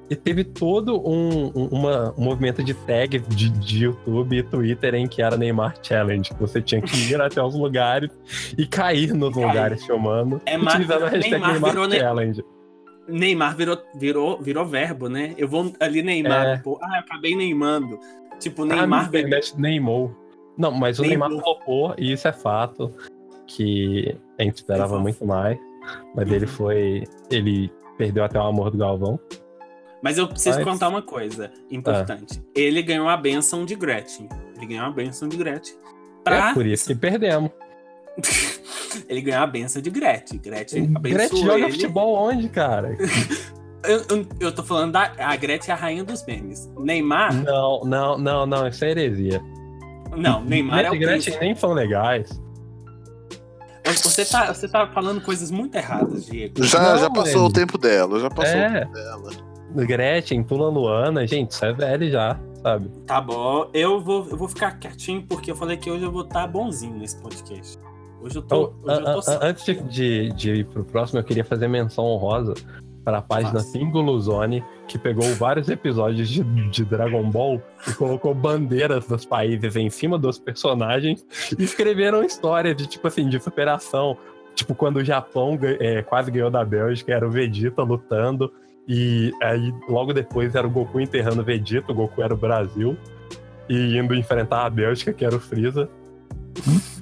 [0.09, 4.95] E teve todo um, um- uma- um movimento de tag de, de YouTube e Twitter
[4.95, 6.31] em que era Neymar Challenge.
[6.39, 8.09] Você tinha que ir até os lugares
[8.57, 9.45] e cair nos Cair.
[9.47, 12.45] lugares filmando, É utilizando a hashtag Neymar Neymar, Ne- Challenge.
[13.09, 15.33] Neymar virou, virou, virou verbo, né?
[15.37, 16.57] Eu vou ali Neymar, É.
[16.57, 16.79] pô.
[16.81, 17.99] Ah, acabei neimando.
[18.39, 19.39] Tipo, Ah, Neymar a virou.
[19.57, 20.15] Neymou.
[20.57, 21.27] Não, mas o Neymou.
[21.29, 22.91] Neymar flopou, e isso é fato,
[23.45, 25.57] que a gente esperava Ele muito mais.
[26.15, 27.03] Mas ele foi.
[27.31, 29.17] Ele perdeu até o amor do Galvão.
[30.03, 32.41] Mas eu preciso Mas- contar uma coisa importante.
[32.55, 34.29] Ele ganhou a benção de Gretchen.
[34.55, 35.75] Ele ganhou a benção de Gretchen.
[36.23, 36.49] Pra...
[36.51, 37.49] É por isso que perdemos.
[39.09, 40.39] ele ganhou a benção de Gretchen.
[40.39, 41.71] Gretchen Gretchen joga ele.
[41.71, 42.95] futebol onde, cara?
[43.83, 46.67] Eu, eu, eu tô falando da a Gretchen é a rainha dos memes.
[46.79, 49.39] Neymar, Não, não, não, não, isso é heresia.
[50.17, 51.45] não, Neymar é o Gretchen, Gretchen príncipe.
[51.45, 52.27] nem são legais.
[53.85, 56.61] Você tá, você tá falando coisas muito erradas, Diego.
[56.63, 58.79] Já, Não, já passou o tempo dela, já passou o É.
[58.81, 59.29] tempo dela.
[59.73, 62.89] Gretchen, Tula Luana, gente, isso é velho já, sabe?
[63.05, 66.23] Tá bom, eu vou, eu vou ficar quietinho porque eu falei que hoje eu vou
[66.23, 67.77] estar bonzinho nesse podcast.
[68.21, 68.73] Hoje eu tô.
[68.81, 71.67] Então, hoje eu tô a- a- antes de, de, ir pro próximo, eu queria fazer
[71.67, 72.53] menção honrosa
[73.03, 73.59] para a página.
[73.61, 79.75] Singulo Zone, que pegou vários episódios de, de Dragon Ball e colocou bandeiras dos países
[79.77, 81.25] em cima dos personagens
[81.57, 84.17] e escreveram histórias de, tipo assim, de superação.
[84.55, 88.51] Tipo, quando o Japão é, quase ganhou da Bélgica, era o Vegeta lutando,
[88.87, 92.97] e aí logo depois era o Goku enterrando o Vegeta, o Goku era o Brasil,
[93.67, 95.89] e indo enfrentar a Bélgica, que era o Freeza.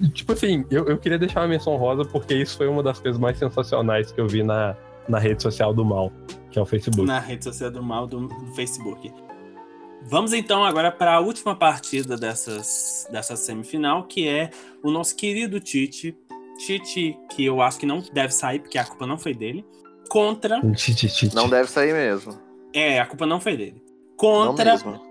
[0.02, 3.00] E, tipo assim, eu, eu queria deixar uma menção rosa porque isso foi uma das
[3.00, 4.76] coisas mais sensacionais que eu vi na,
[5.08, 6.12] na rede social do mal,
[6.52, 7.08] que é o Facebook.
[7.08, 9.14] na rede social do mal do, do Facebook.
[10.08, 14.50] Vamos então agora para a última partida dessas, dessa semifinal, que é
[14.84, 16.16] o nosso querido Tite.
[16.60, 19.66] Tite, que eu acho que não deve sair, porque a culpa não foi dele.
[20.10, 20.62] Contra.
[21.34, 22.38] Não deve sair mesmo.
[22.74, 23.82] É, a culpa não foi dele.
[23.82, 25.02] Não Contra, mesmo.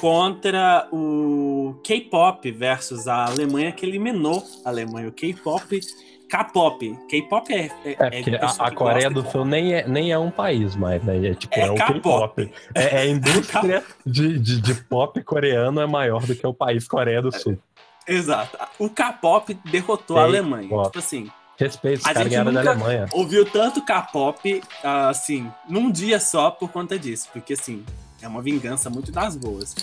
[0.00, 5.08] contra o K-pop versus a Alemanha, que eliminou a Alemanha.
[5.08, 5.80] O K-pop.
[6.28, 6.98] K-pop.
[7.08, 7.70] K-pop é.
[7.84, 10.74] É, É, porque pessoa a, a Coreia do Sul nem é, nem é um país
[10.74, 11.28] mais, né?
[11.28, 12.50] É tipo, É é, o K-pop.
[12.74, 16.88] É, é a indústria de, de, de pop coreano é maior do que o país
[16.88, 17.58] Coreia do Sul.
[18.06, 18.58] Exato.
[18.78, 20.36] O K-pop derrotou a K-pop.
[20.36, 20.82] Alemanha.
[20.84, 23.06] Tipo assim, Respeito, os caras ganharam da Alemanha.
[23.12, 27.28] ouviu tanto K-pop, assim, num dia só por conta disso.
[27.32, 27.84] Porque, assim,
[28.20, 29.74] é uma vingança muito das boas.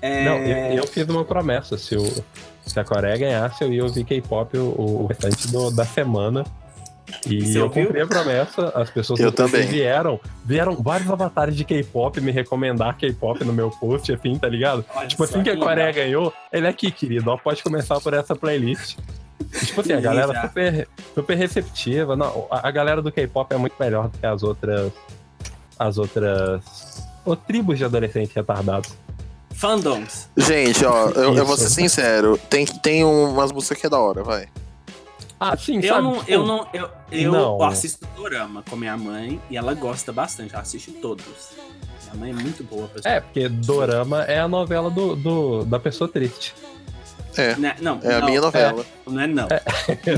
[0.00, 1.76] É, Não, eu, eu fiz uma promessa.
[1.76, 2.04] Se, o,
[2.64, 6.44] se a Coreia ganhasse, eu ia ouvir K-pop o, o restante do- da semana.
[7.26, 7.86] E Você eu ouviu?
[7.86, 8.68] cumpri a promessa.
[8.74, 9.66] As pessoas Eu também.
[9.66, 10.20] vieram.
[10.44, 14.84] Vieram vários avatares de K-pop me recomendar K-pop no meu post, assim, tá ligado?
[14.94, 15.68] olha Tipo assim que a legal.
[15.68, 17.30] Coreia ganhou, ele é aqui, querido.
[17.30, 18.98] Ó, pode começar por essa playlist.
[19.64, 20.42] Tipo assim, a galera já.
[20.42, 22.16] super, super receptiva.
[22.16, 24.92] Não, a, a galera do K-pop é muito melhor do que as outras.
[25.78, 27.02] As outras.
[27.24, 28.94] Ou tribos de adolescentes retardados.
[29.54, 30.28] Fandoms.
[30.36, 32.38] Gente, ó, eu, eu vou ser sincero.
[32.48, 34.48] Tem, tem umas músicas que é da hora, vai.
[35.40, 36.02] Ah, sim, Eu sabe?
[36.02, 37.62] não, tipo, eu não, eu, eu Não.
[37.62, 41.24] assisto Dorama com minha mãe e ela gosta bastante, ela assiste todos.
[42.12, 45.78] Minha mãe é muito boa pra É, porque Dorama é a novela do, do- da
[45.78, 46.54] pessoa triste.
[47.38, 47.56] É.
[47.56, 47.76] Né?
[47.80, 48.84] Não, É a não, minha novela.
[49.06, 49.48] Não é não.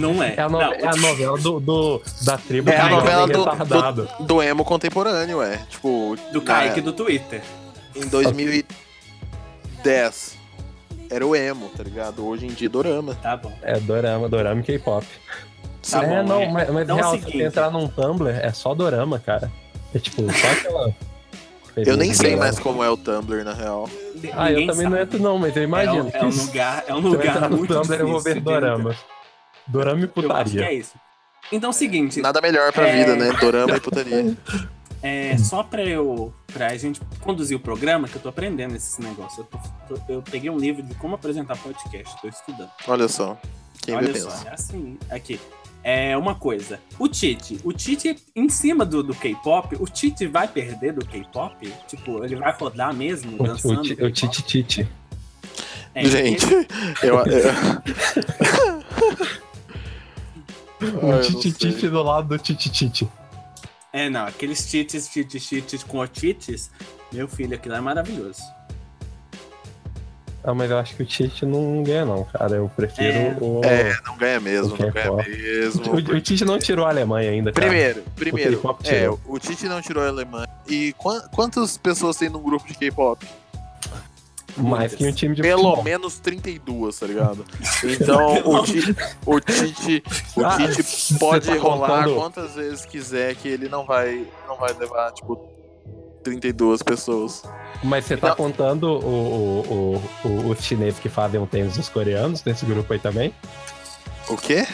[0.00, 0.34] Não é.
[0.36, 3.26] É a, no- Não, é a novela do, do- da tribo É a do novela
[3.28, 4.08] do, retardado.
[4.18, 5.58] do, do emo contemporâneo, é.
[5.68, 7.42] Tipo, do Kaique do Twitter.
[7.94, 10.38] em 2010
[11.10, 12.24] era o emo, tá ligado?
[12.26, 13.14] Hoje em dia, Dorama.
[13.16, 13.52] Tá bom.
[13.62, 15.04] É Dorama, Dorama e K-pop.
[15.90, 16.48] Tá é, bom, não, é.
[16.48, 19.50] mas, mas Então é real, se entrar num Tumblr, é só Dorama, cara.
[19.94, 20.94] É tipo, só aquela.
[21.86, 23.88] Eu nem sei mais como é o Tumblr, na real.
[24.34, 25.02] Ah, eu Ninguém também não sabe.
[25.02, 26.04] entro, não, mas eu É imagino.
[26.04, 28.00] um, é um lugar, é um eu lugar muito Tumblr, difícil.
[28.00, 28.96] eu vou ver de Dorama.
[29.66, 30.02] Dorama e.
[30.04, 30.72] Eu que é putaria.
[30.72, 30.92] isso.
[31.52, 32.96] Então, seguinte, Nada melhor pra É.
[32.98, 33.32] vida, né?
[33.40, 34.36] Dorama e putaria.
[35.02, 36.32] é, só pra eu.
[36.52, 39.38] pra gente conduzir o programa, que eu tô aprendendo esses negócios.
[39.38, 42.70] Eu, tô- eu peguei um livro de como apresentar podcast, tô estudando.
[42.86, 43.36] Olha só.
[43.82, 44.30] Quem Olha pensa.
[44.30, 44.98] só, é assim.
[45.10, 45.40] Aqui.
[45.82, 46.78] É uma coisa.
[46.98, 47.58] O Tite.
[47.64, 51.72] O Tite, em cima do, do K-pop, o Tite vai perder do K-pop?
[51.88, 53.78] Tipo, ele vai rodar mesmo, O, dançando?
[53.78, 54.12] o, o K-pop?
[54.12, 54.88] Titi Titi.
[55.94, 56.44] É, Gente,
[57.02, 57.16] eu.
[57.16, 57.24] eu...
[60.80, 61.52] Eu O sei.
[61.52, 63.08] Titi do lado do Titi Titi.
[63.92, 66.70] É, não, aqueles tites, tites, tites com otites,
[67.12, 68.40] meu filho, aquilo é maravilhoso.
[70.42, 72.56] Ah, mas eu acho que o Titi não ganha, não, cara.
[72.56, 73.36] Eu prefiro É.
[73.40, 73.60] o.
[73.62, 75.28] É, não ganha mesmo, O não ganha K-pop.
[75.30, 75.92] mesmo.
[75.92, 77.66] O, o Tite não tirou a Alemanha ainda, cara.
[77.66, 80.48] Primeiro, primeiro, K-pop é, o Tite não tirou a Alemanha.
[80.66, 83.26] E quan- quantas pessoas tem num grupo de K-pop?
[84.56, 85.84] Mais que um time de Pelo futebol.
[85.84, 87.44] menos 32, tá ligado?
[87.84, 90.02] Então o Tite, o Tite,
[90.36, 94.26] o Ah, Tite você pode tá rolar contando- quantas vezes quiser que ele não vai,
[94.48, 95.36] não vai levar, tipo,
[96.24, 97.42] 32 pessoas.
[97.82, 98.36] Mas você tá Não.
[98.36, 102.92] contando o, o, o, o- os chineses que fazem o tênis dos coreanos nesse grupo
[102.92, 103.32] aí também?
[104.28, 104.66] O quê?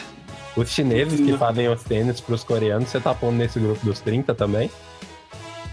[0.57, 1.37] Os chineses que Não.
[1.37, 4.69] fazem os tênis pros coreanos, você tá pondo nesse grupo dos 30 também?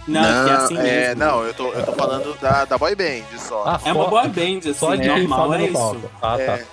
[0.07, 1.25] Não, que é assim é, mesmo.
[1.25, 3.65] não, eu tô, eu tô falando da, da boy band só.
[3.67, 6.01] Ah, É uma boa band, assim, Só de quem normal, é isso.
[6.21, 6.53] Ah, É, tá.
[6.59, 6.65] É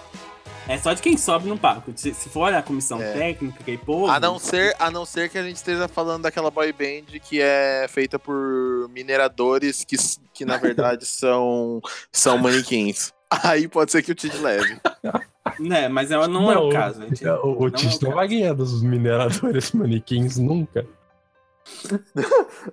[0.78, 1.92] só de quem sobe no palco.
[1.96, 3.14] Se, se for a comissão É.
[3.14, 4.08] técnica, que povo.
[4.12, 7.40] a, não ser, a não ser que a gente esteja falando daquela boy band que
[7.42, 9.96] é feita por mineradores que,
[10.34, 11.82] que na verdade são,
[12.12, 13.12] são manequins.
[13.44, 14.78] Aí pode ser que o Tid leve.
[15.60, 17.02] Né, mas ela não, é o caso.
[17.02, 20.86] gente- O, o não é o não vai ganhar dos mineradores manequins nunca.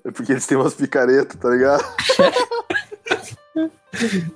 [0.04, 1.84] É porque eles têm umas picaretas, tá ligado?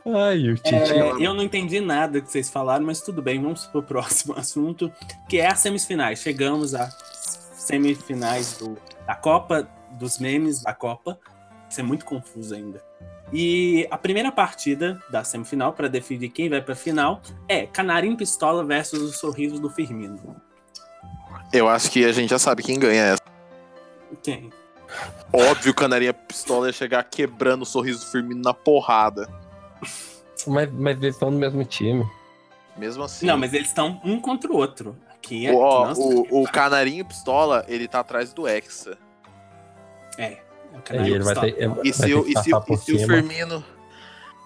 [0.06, 0.74] Ai, o Tite.
[0.74, 4.90] É, eu não entendi nada que vocês falaram, mas tudo bem, vamos pro próximo assunto,
[5.28, 6.20] que é as semifinais.
[6.20, 6.94] Chegamos às
[7.54, 11.18] semifinais do, da Copa, dos memes da Copa.
[11.68, 12.82] Isso é muito confuso ainda.
[13.32, 18.62] E a primeira partida da semifinal, para definir quem vai pra final, é Canarinho Pistola
[18.62, 20.36] versus o Sorriso do Firmino.
[21.52, 23.22] Eu acho que a gente já sabe quem ganha essa.
[24.22, 24.50] Quem?
[25.32, 29.28] Óbvio, Canarinha Pistola ia chegar quebrando o sorriso do Firmino na porrada.
[30.46, 32.04] Mas, mas eles estão no mesmo time.
[32.76, 33.26] Mesmo assim.
[33.26, 34.96] Não, mas eles estão um contra o outro.
[35.14, 35.52] Aqui é.
[35.52, 38.98] O, ó, nossa, o, o Canarinho Pistola, ele tá atrás do Hexa.
[40.18, 40.38] é,
[40.90, 42.76] é E ele vai ter, ele E vai se, ter o, que e, se, e
[42.76, 43.06] se o.
[43.06, 43.64] Firmino.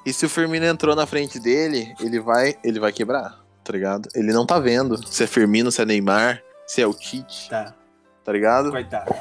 [0.04, 4.08] E se o Firmino entrou na frente dele, ele vai, ele vai quebrar, tá ligado?
[4.14, 7.74] Ele não tá vendo se é Firmino, se é Neymar, se é o Tite, Tá,
[8.24, 8.70] tá ligado?
[8.70, 9.12] coitado.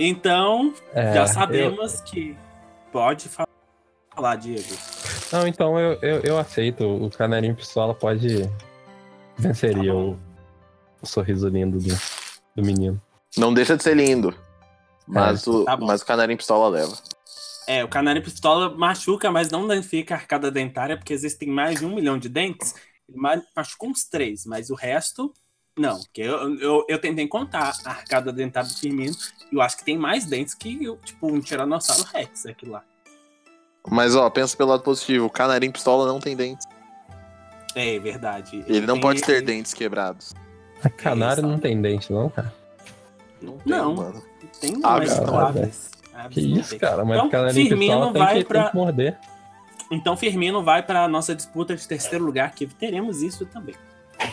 [0.00, 2.36] Então, É, já eu- sabemos que
[2.92, 3.48] pode fa-
[4.14, 4.68] falar, Diego.
[5.32, 6.84] Não, então eu, eu, eu aceito.
[6.84, 8.48] O Canarinho Pistola pode.
[9.36, 10.16] Venceria o,
[11.02, 11.94] o sorriso lindo do,
[12.54, 13.00] do menino.
[13.36, 14.32] Não deixa de ser lindo.
[15.06, 16.96] Mas, o, tá mas o Canarinho Pistola leva.
[17.66, 21.86] É, o Canarinho Pistola machuca, mas não danifica a arcada dentária, porque existem mais de
[21.86, 22.74] um milhão de dentes.
[23.08, 25.32] Ele ma- machucou uns três, mas o resto,
[25.78, 25.98] não.
[26.00, 29.14] Porque eu, eu, eu tentei contar a arcada dentária do Firmino,
[29.50, 32.82] e eu acho que tem mais dentes que, tipo, um Tiranossauro Rex, aquilo lá.
[33.90, 36.66] Mas ó, pensa pelo lado positivo, o Canarinho Pistola não tem dentes.
[37.74, 38.64] É verdade.
[38.66, 40.34] Ele não tem- pode ter dentes quebrados.
[40.82, 42.52] A canário não tem dente, não, cara.
[43.40, 43.94] Não tem, Não.
[43.94, 44.22] mano.
[44.60, 45.90] Tem Aves mas não, Aves.
[46.14, 46.78] Aves Que isso, tem.
[46.78, 47.04] cara.
[47.04, 49.18] Mas Então, Firmino Pistola tem vai que, pra- tem que morder.
[49.90, 53.74] Então Firmino vai para a nossa disputa de terceiro lugar, que teremos isso também.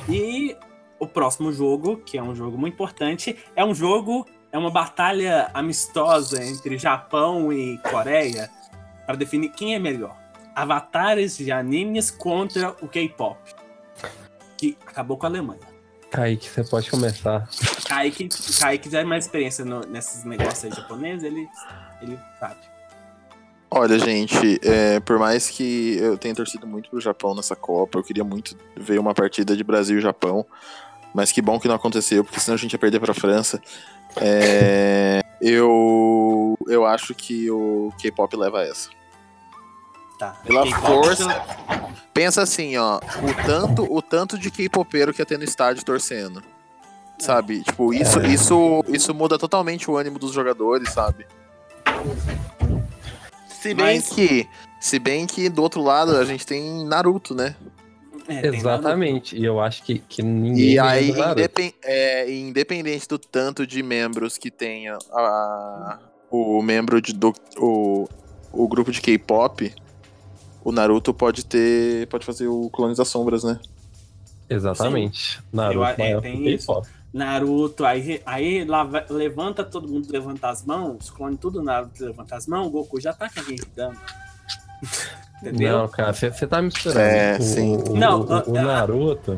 [0.10, 0.56] E
[1.00, 5.50] o próximo jogo, que é um jogo muito importante, é um jogo, é uma batalha
[5.54, 8.50] amistosa entre Japão e Coreia
[9.06, 10.16] para definir quem é melhor.
[10.56, 13.38] Avatares de animes contra o K-pop.
[14.58, 15.60] Que acabou com a Alemanha.
[16.10, 17.48] Kaique, você pode começar.
[17.86, 18.30] Kaique,
[18.60, 21.46] Kaique já é mais experiência no- nesses negócios aí japoneses, ele,
[22.02, 22.56] ele sabe.
[23.70, 28.04] Olha, gente, é, por mais que eu tenha torcido muito pro Japão nessa Copa, eu
[28.04, 30.46] queria muito ver uma partida de Brasil e Japão,
[31.14, 33.62] mas que bom que não aconteceu, porque senão a gente ia perder pra França.
[34.18, 38.90] É, eu, eu acho que o K-pop leva essa.
[40.18, 40.38] Tá.
[40.46, 41.44] Pela força.
[42.14, 46.42] Pensa assim, ó, o tanto, o tanto de K-popeiro que ia ter no estádio torcendo.
[47.20, 47.64] Sabe?
[47.64, 51.26] Tipo, isso, isso, isso muda totalmente o ânimo dos jogadores, sabe?
[53.66, 54.48] Se bem Mas- que,
[54.80, 57.56] se bem que do outro lado a gente tem Naruto, né?
[58.28, 59.36] é, Exatamente.
[59.36, 60.74] E eu acho que, que ninguém.
[60.74, 61.32] E aí, Naruto.
[61.40, 65.98] independ- é, independente do tanto de membros que tenha a-
[66.30, 68.08] o membro de do, o,
[68.52, 69.74] o grupo de K-pop,
[70.64, 72.06] o Naruto pode ter.
[72.08, 73.60] pode fazer o Clones das Sombras, né?
[74.48, 75.42] Exatamente.
[75.52, 76.72] Naruto Eu- é, tem isso.
[77.16, 82.36] Naruto, aí, aí lá vai- levanta todo mundo, levanta as mãos, clone tudo Naruto, levanta
[82.36, 83.96] as mãos, o Goku já tá com a Genkidama.
[85.42, 85.78] Entendeu?
[85.78, 87.00] Não, cara, você tá misturando.
[87.00, 87.78] É, o, sim.
[87.78, 89.36] O, Não, o, o ah, Naruto.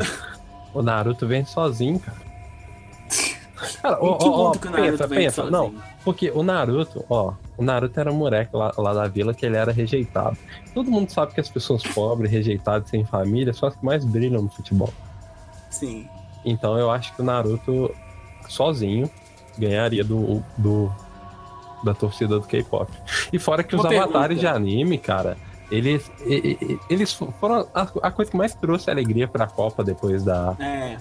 [0.73, 2.17] o Naruto vem sozinho, cara.
[3.81, 5.35] Cara, ó, que ó, ó, mundo que o Naruto pensa, vem pensa.
[5.35, 5.51] sozinho?
[5.51, 9.45] Não, porque o Naruto, ó, o Naruto era um moleque lá, lá da vila que
[9.45, 10.37] ele era rejeitado.
[10.73, 14.41] Todo mundo sabe que as pessoas pobres, rejeitadas, sem família, são as que mais brilham
[14.43, 14.93] no futebol.
[15.71, 16.07] Sim.
[16.45, 17.93] Então eu acho que o Naruto
[18.47, 19.09] sozinho
[19.57, 20.91] ganharia do, do
[21.83, 22.91] da torcida do K-pop.
[23.31, 24.39] E fora que os Uma avatares pergunta.
[24.39, 25.37] de anime, cara,
[25.69, 26.09] eles,
[26.89, 30.97] eles foram a, a coisa que mais trouxe alegria pra Copa depois da É,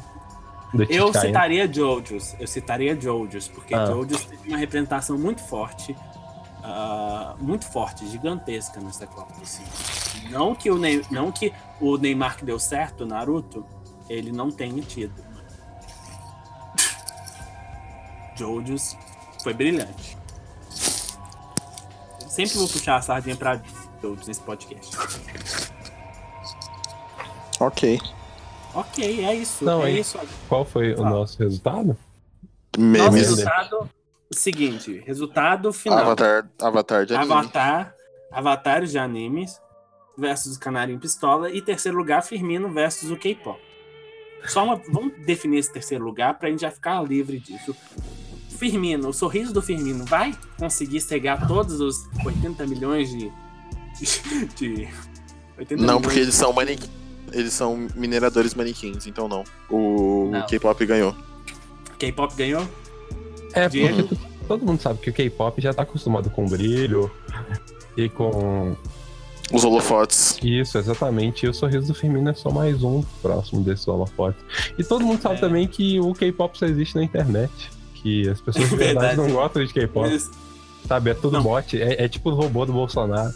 [0.74, 3.86] do eu citaria Jojos, eu citaria Jojos, porque Ah.
[3.86, 5.96] Jojos teve uma representação muito forte,
[6.62, 9.32] ah, muito forte, gigantesca nessa Copa.
[9.40, 9.62] assim.
[10.30, 10.78] Não, que o
[11.10, 13.64] não que o Neymar que deu certo, o Naruto,
[14.08, 15.25] ele não tenha tido.
[18.36, 18.96] Jojos
[19.42, 20.16] foi brilhante.
[22.28, 23.60] sempre vou puxar a sardinha pra
[24.00, 24.94] todos nesse podcast.
[27.60, 27.98] Ok.
[28.74, 29.64] Ok, é isso.
[29.64, 30.18] Não, é isso.
[30.48, 31.96] Qual foi o nosso resultado?
[32.76, 33.88] Me- Nosso resultado.
[34.30, 35.98] Seguinte, resultado final.
[36.00, 37.32] Avatar, Avatar de anime.
[37.32, 37.94] Avatar,
[38.30, 39.58] Avatares de animes
[40.18, 43.58] versus Canarinho Pistola e terceiro lugar Firmino versus o K-pop.
[44.44, 47.74] Só uma, vamos definir esse terceiro lugar pra gente já ficar livre disso.
[48.56, 53.30] Firmino, o sorriso do Firmino vai conseguir cegar todos os 80 milhões de
[53.98, 54.88] de, de
[55.58, 56.90] 80 Não, milhões porque eles são manequins.
[57.32, 59.42] Eles são mineradores manequins, então não.
[59.68, 61.14] O, o K-pop ganhou.
[61.98, 62.66] K-pop ganhou?
[63.52, 63.96] É, Diego?
[64.04, 67.10] porque to- todo mundo sabe que o K-pop já tá acostumado com brilho
[67.96, 68.76] e com
[69.52, 70.38] Os holofotes.
[70.42, 71.46] isso, exatamente.
[71.46, 74.40] E o sorriso do Firmino é só mais um próximo desses holofotes.
[74.78, 75.38] E todo mundo sabe É.
[75.38, 77.50] também que o K-pop só existe na internet.
[78.06, 79.28] Que as pessoas de verdade, Verdade.
[79.28, 80.22] não gostam de K-pop.
[80.86, 81.42] Sabe, é tudo Não.
[81.42, 81.82] bot.
[81.82, 83.34] É, é tipo o robô do Bolsonaro.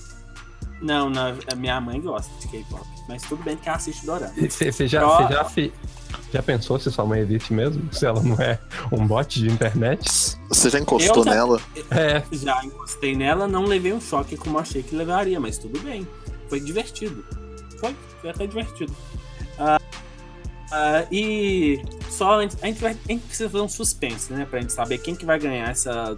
[0.81, 4.33] Não, não, a minha mãe gosta de K-pop, mas tudo bem que ela assiste Dorama.
[4.49, 5.45] Você já, cê já,
[6.33, 7.93] já pensou se sua mãe existe mesmo?
[7.93, 8.61] Se ela não é
[8.93, 10.39] um bot de internet?
[10.49, 11.61] Você já encostou já- nela?
[11.91, 16.07] É, Já encostei nela, não levei um choque como achei que levaria, mas tudo bem.
[16.49, 17.25] Foi divertido.
[17.81, 18.95] Foi, foi até divertido.
[20.71, 24.47] Ah, e só antes, a gente, vai, a gente precisa fazer um suspense, né?
[24.49, 26.17] Pra gente saber quem que vai ganhar essa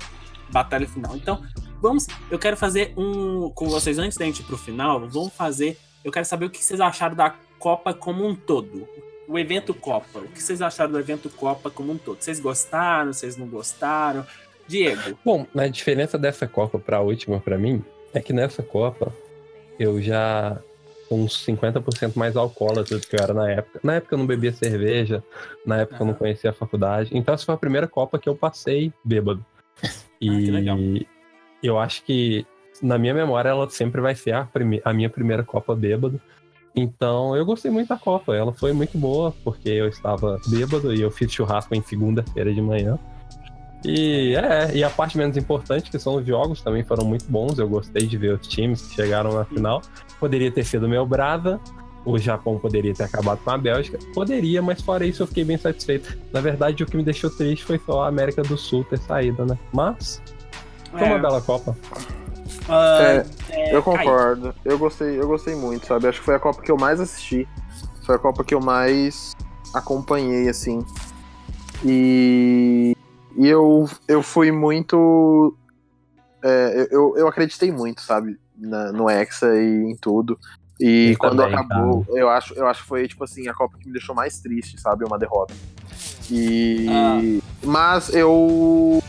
[0.51, 1.17] batalha final.
[1.17, 1.43] Então,
[1.81, 2.07] vamos.
[2.31, 3.51] Eu quero fazer um.
[3.51, 5.79] Com vocês, antes da gente ir pro final, vamos fazer.
[6.05, 8.89] Eu quero saber o que vocês acharam da Copa como um todo.
[9.29, 10.19] O evento Copa.
[10.19, 12.21] O que vocês acharam do evento Copa como um todo?
[12.21, 13.13] Vocês gostaram?
[13.13, 14.27] Vocês não gostaram?
[14.67, 15.17] Diego.
[15.25, 19.13] Bom, a diferença dessa Copa pra última pra mim é que nessa Copa
[19.79, 20.61] eu já
[21.15, 23.81] uns 50% mais alcoólatra do que eu era na época.
[23.83, 25.23] Na época eu não bebia cerveja,
[25.67, 26.19] na época eu não Aham.
[26.19, 27.11] conhecia a faculdade.
[27.13, 29.45] Então essa foi a primeira Copa que eu passei bêbado.
[30.21, 30.79] E Ah, que legal.
[31.63, 32.47] eu acho que
[32.83, 34.49] na minha memória ela sempre vai ser a,
[34.85, 36.21] a minha primeira Copa bêbado.
[36.75, 38.35] Então eu gostei muito da Copa.
[38.35, 42.63] Ela foi muito boa porque eu estava bêbado e eu fiz churrasco em segunda-feira de
[42.63, 42.99] manhã.
[43.85, 47.59] E é, e a parte menos importante, que são os jogos, também foram muito bons.
[47.59, 49.83] Eu gostei de ver os times que chegaram na final.
[50.23, 51.61] Poderia ter sido meu Brava,
[52.05, 53.99] o Japão poderia ter acabado com a Bélgica.
[54.15, 56.17] Poderia, mas fora isso eu fiquei bem satisfeito.
[56.33, 59.45] Na verdade, o que me deixou triste foi só a América do Sul ter saído,
[59.45, 59.59] né?
[59.73, 60.23] Mas,
[60.93, 61.77] foi uma É, bela Copa.
[62.69, 64.55] ah, É, é, Eu concordo.
[64.65, 66.07] Eu gostei, eu gostei muito, sabe?
[66.07, 67.49] Acho que foi a Copa que eu mais assisti.
[68.07, 69.33] Foi a Copa que eu mais
[69.75, 70.87] acompanhei, assim.
[71.85, 72.97] E,
[73.37, 75.53] e eu, eu fui muito.
[76.45, 78.39] é, eu, eu acreditei muito, sabe?
[78.63, 80.39] Na- no Hexa e em tudo.
[80.81, 83.77] E Eu quando também, acabou, eu acho, eu acho que foi, tipo assim, a Copa
[83.79, 85.05] que me deixou mais triste, sabe?
[85.05, 85.55] Uma derrota.
[86.31, 87.41] E.
[87.63, 89.03] Mas eu.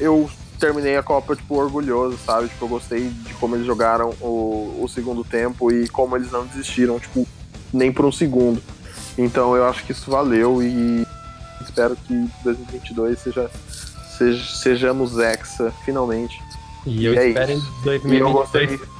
[0.00, 2.48] Eu terminei a Copa, tipo, orgulhoso, sabe?
[2.48, 6.46] Tipo, eu gostei de como eles jogaram o, o segundo tempo e como eles não
[6.46, 7.26] desistiram, tipo,
[7.72, 8.62] nem por um segundo.
[9.18, 11.06] Então eu acho que isso valeu e
[11.62, 13.50] espero que 2022 seja,
[14.18, 16.40] seja sejamos Hexa, finalmente.
[16.86, 17.72] E eu E é espero em isso.
[18.06, 18.66] E eu gostei.
[18.66, 18.99] 2022.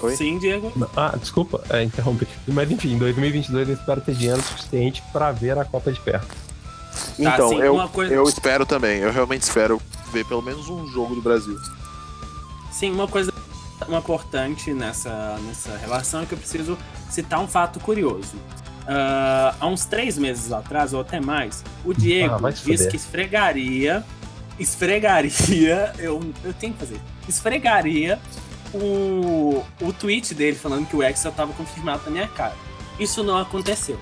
[0.00, 0.16] Oi?
[0.16, 0.72] Sim, Diego.
[0.96, 2.26] Ah, desculpa, é, interrompi.
[2.46, 6.34] Mas enfim, em 2022 eu espero ter dinheiro suficiente pra ver a Copa de perto.
[7.18, 9.80] Então, sim, eu, uma coisa- eu espero também, eu realmente espero
[10.12, 11.56] ver pelo menos um jogo do Brasil.
[12.70, 13.32] Sim, uma coisa
[13.88, 16.78] uma importante nessa, nessa relação é que eu preciso
[17.10, 18.34] citar um fato curioso.
[18.86, 22.88] Ah, há uns três meses atrás, ou até mais, o Diego Ah, vai se disse
[22.88, 24.04] que esfregaria.
[24.58, 25.92] Esfregaria.
[25.98, 27.00] Eu, eu tenho que fazer.
[27.28, 28.18] Esfregaria
[28.74, 32.54] o, o tweet dele falando que o Hexa estava confirmado na minha cara.
[32.98, 33.98] Isso não aconteceu.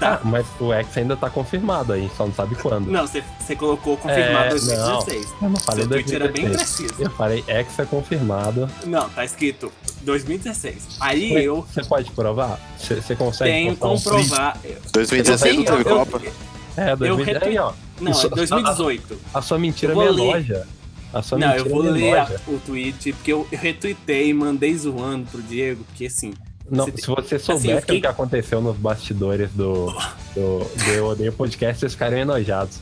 [0.00, 0.20] Tá, Tá.
[0.24, 2.88] mas o X ainda tá confirmado aí, só não sabe quando.
[2.90, 5.28] Não, você, você colocou confirmado É, 2016.
[5.40, 6.86] Eu não falei Seu tweet era bem 2016.
[6.90, 7.02] preciso.
[7.08, 8.68] Eu falei X é confirmado.
[8.84, 9.70] Não, tá escrito
[10.02, 10.96] 2016.
[10.98, 12.58] Aí Ué, eu Você pode provar?
[12.76, 14.28] Você, consegue tenho postar um print?
[14.30, 14.58] comprovar.
[14.92, 16.20] 2016 não teve eu- Copa?
[16.76, 17.72] É, 2010, retweet- ó.
[18.00, 19.18] Não, é 2018.
[19.32, 20.22] A sua mentira me vou ler.
[20.30, 20.66] elogia.
[21.12, 24.34] A sua Não, eu vou me ler a- o tweet, porque eu, eu retuitei e
[24.34, 26.32] mandei zoando pro Diego, porque assim.
[26.70, 29.86] Não, Você- se você assim, eu soubesse fiquei- o que aconteceu nos bastidores do,
[30.34, 32.80] do, do Eu Odeio Podcast, vocês ficariam enojados.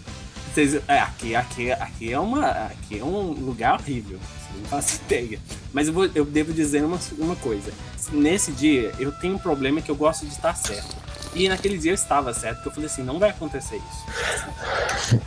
[0.55, 4.19] Vocês, é, aqui, aqui, aqui, é uma, aqui é um lugar horrível.
[4.19, 5.39] Você não faz ideia.
[5.73, 7.73] Mas eu, vou, eu devo dizer uma, uma coisa.
[8.13, 10.97] Nesse dia, eu tenho um problema que eu gosto de estar certo.
[11.35, 15.21] E naquele dia eu estava certo, porque eu falei assim, não vai acontecer isso.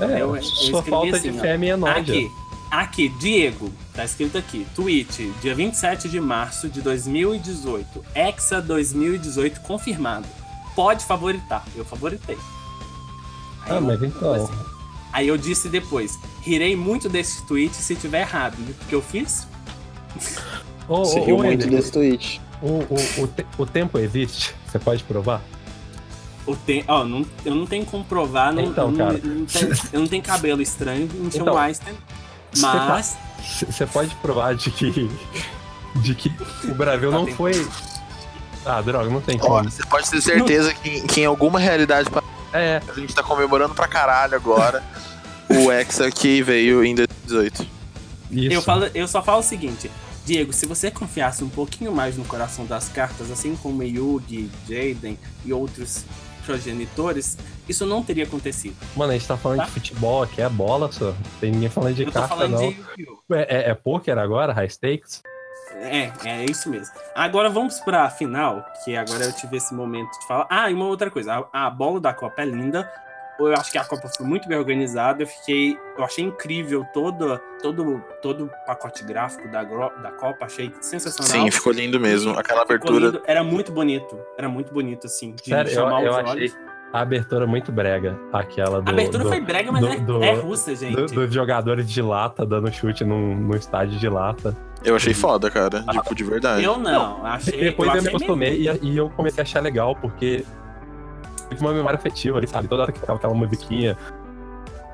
[0.00, 1.40] É, Eu- eu sua falta assim, de ó.
[1.40, 1.98] fé me enoja.
[1.98, 2.30] Aqui,
[2.70, 10.26] aqui, Diego, tá escrito aqui, tweet, dia 27 de março de 2018, Hexa 2018 confirmado.
[10.74, 12.36] Pode favoritar, eu favoritei.
[13.64, 14.32] Aí Ah, eu- mas então.
[14.34, 14.52] assim,
[15.12, 18.56] Aí eu disse depois, rirei muito desse tweet se tiver errado.
[18.60, 19.44] E o que eu fiz?
[20.88, 22.40] Ô, riu ô, muito desse tweet.
[22.62, 24.54] o, o, o, te- o tempo existe?
[24.66, 25.42] Você pode provar?
[26.46, 29.20] O tem, ó, não, eu não tenho como provar, não, Então, eu, cara.
[29.22, 31.94] não, não tenho, eu não tenho cabelo estranho, não tinha Então, um Einstein.
[32.60, 33.16] tá- Mas,
[33.68, 35.10] Você pode provar de que.
[35.96, 36.32] de que
[36.68, 37.36] o Brasil Tá não tentando.
[37.36, 37.68] foi.
[38.64, 39.70] Ah, droga, não tem Ó, como.
[39.70, 42.08] você pode ter certeza que, que em alguma realidade
[42.52, 44.82] É, a gente tá comemorando pra caralho agora
[45.48, 47.66] o Hexa que veio em 2018.
[48.30, 48.52] isso.
[48.52, 49.90] eu, falo, eu só falo o seguinte.
[50.26, 55.18] Diego, se você confiasse um pouquinho mais no coração das cartas, assim como Yugi, Jaden
[55.44, 56.04] e outros
[56.40, 57.36] progenitores,
[57.68, 58.76] isso não teria acontecido.
[58.96, 59.64] Mano, a gente tá falando Tá?
[59.64, 61.14] de futebol aqui, é bola só.
[61.40, 62.68] Tem ninguém falando de eu carta, falando não.
[62.70, 62.76] de!
[63.32, 65.22] É, é, é poker agora, high stakes?
[65.76, 66.92] É, é isso mesmo.
[67.14, 70.46] Agora vamos pra final, que agora eu tive esse momento de falar.
[70.50, 71.46] Ah, e uma outra coisa.
[71.52, 72.90] A, a bola da Copa é linda.
[73.48, 75.22] Eu acho que a Copa foi muito bem organizada.
[75.22, 75.76] Eu fiquei.
[75.96, 80.44] Eu achei incrível todo, todo, todo o pacote gráfico da, da Copa.
[80.46, 81.44] Achei sensacional.
[81.46, 82.30] Sim, ficou lindo mesmo.
[82.38, 83.06] Aquela Ficou abertura.
[83.06, 83.22] lindo.
[83.26, 84.18] Era muito bonito.
[84.38, 85.32] Era muito bonito, assim.
[85.32, 86.56] De Sério, eu, chamar eu os achei olhos.
[86.92, 88.18] a abertura muito brega.
[88.32, 88.88] Aquela do.
[88.88, 90.96] A abertura do, foi brega, mas do- é, do- é russa, gente.
[90.96, 94.56] do- dos jogadores de lata dando chute num, num estádio de lata.
[94.82, 95.82] Eu achei foda, cara.
[95.90, 96.64] Tipo, de verdade.
[96.64, 97.24] Eu não.
[97.26, 100.42] Achei, Depois eu eu me achei acostumei e, e eu comecei a achar legal, porque
[101.50, 102.68] teve uma memória afetiva ali, sabe?
[102.68, 103.96] Toda hora que tocava aquela musiquinha,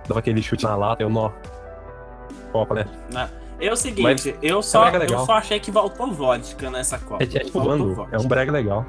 [0.09, 1.31] dava aquele chute na lata, eu nó.
[2.51, 3.29] Copa, né?
[3.61, 5.27] É o seguinte, Mas eu, só, brega eu legal.
[5.27, 7.23] só achei que voltou vodka nessa Copa.
[7.23, 8.15] É, é tipo vodka.
[8.15, 8.85] é um brega legal.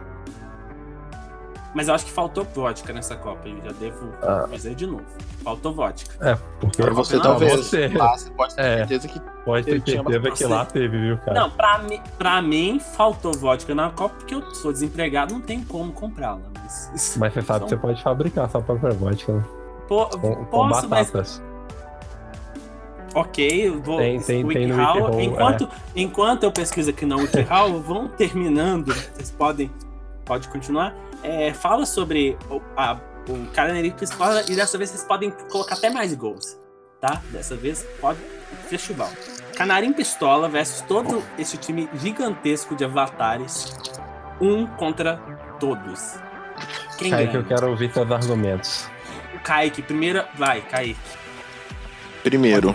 [1.78, 3.48] Mas eu acho que faltou vodka nessa Copa.
[3.48, 4.48] Eu já devo Ah.
[4.52, 5.04] dizer de novo.
[5.44, 6.16] Faltou vodka.
[6.28, 7.54] É, porque Pra você Não, talvez.
[7.56, 8.78] você- Ah, você pode ter É.
[8.78, 11.40] certeza que pode ter certeza que lá teve, viu, cara?
[11.40, 15.64] Não, pra, mim, pra mim, faltou vodka na Copa porque eu sou desempregado, não tem
[15.64, 16.42] como comprá-la.
[16.60, 19.46] Mas, Mas você sabe que você pode fabricar sua própria vodka, né?
[19.88, 21.44] Pô, Com, com posso, mas batatas.
[23.14, 23.98] ok, eu vou.
[24.00, 24.96] Tem- tem- tem WikiHow.
[24.96, 28.92] WikiHow, enquanto, enquanto eu pesquiso aqui na WikiHow, vão terminando.
[28.94, 29.72] Vocês podem.
[30.26, 30.94] Pode continuar.
[31.28, 32.98] É, fala sobre o, a,
[33.28, 36.58] o Caraneri Pistola e dessa vez vocês podem colocar até mais gols.
[37.02, 37.22] Tá?
[37.32, 38.20] Dessa vez pode.
[38.70, 39.10] Festival.
[39.58, 43.76] Canarim Pistola versus todo esse time gigantesco de avatares.
[44.40, 45.18] Um contra
[45.60, 46.16] todos.
[46.98, 47.44] Quem Kaique, ganha?
[47.44, 48.88] eu quero ouvir seus argumentos.
[49.44, 50.30] Kaique, primeira.
[50.36, 50.98] Vai, Kaique.
[52.24, 52.74] Primeiro,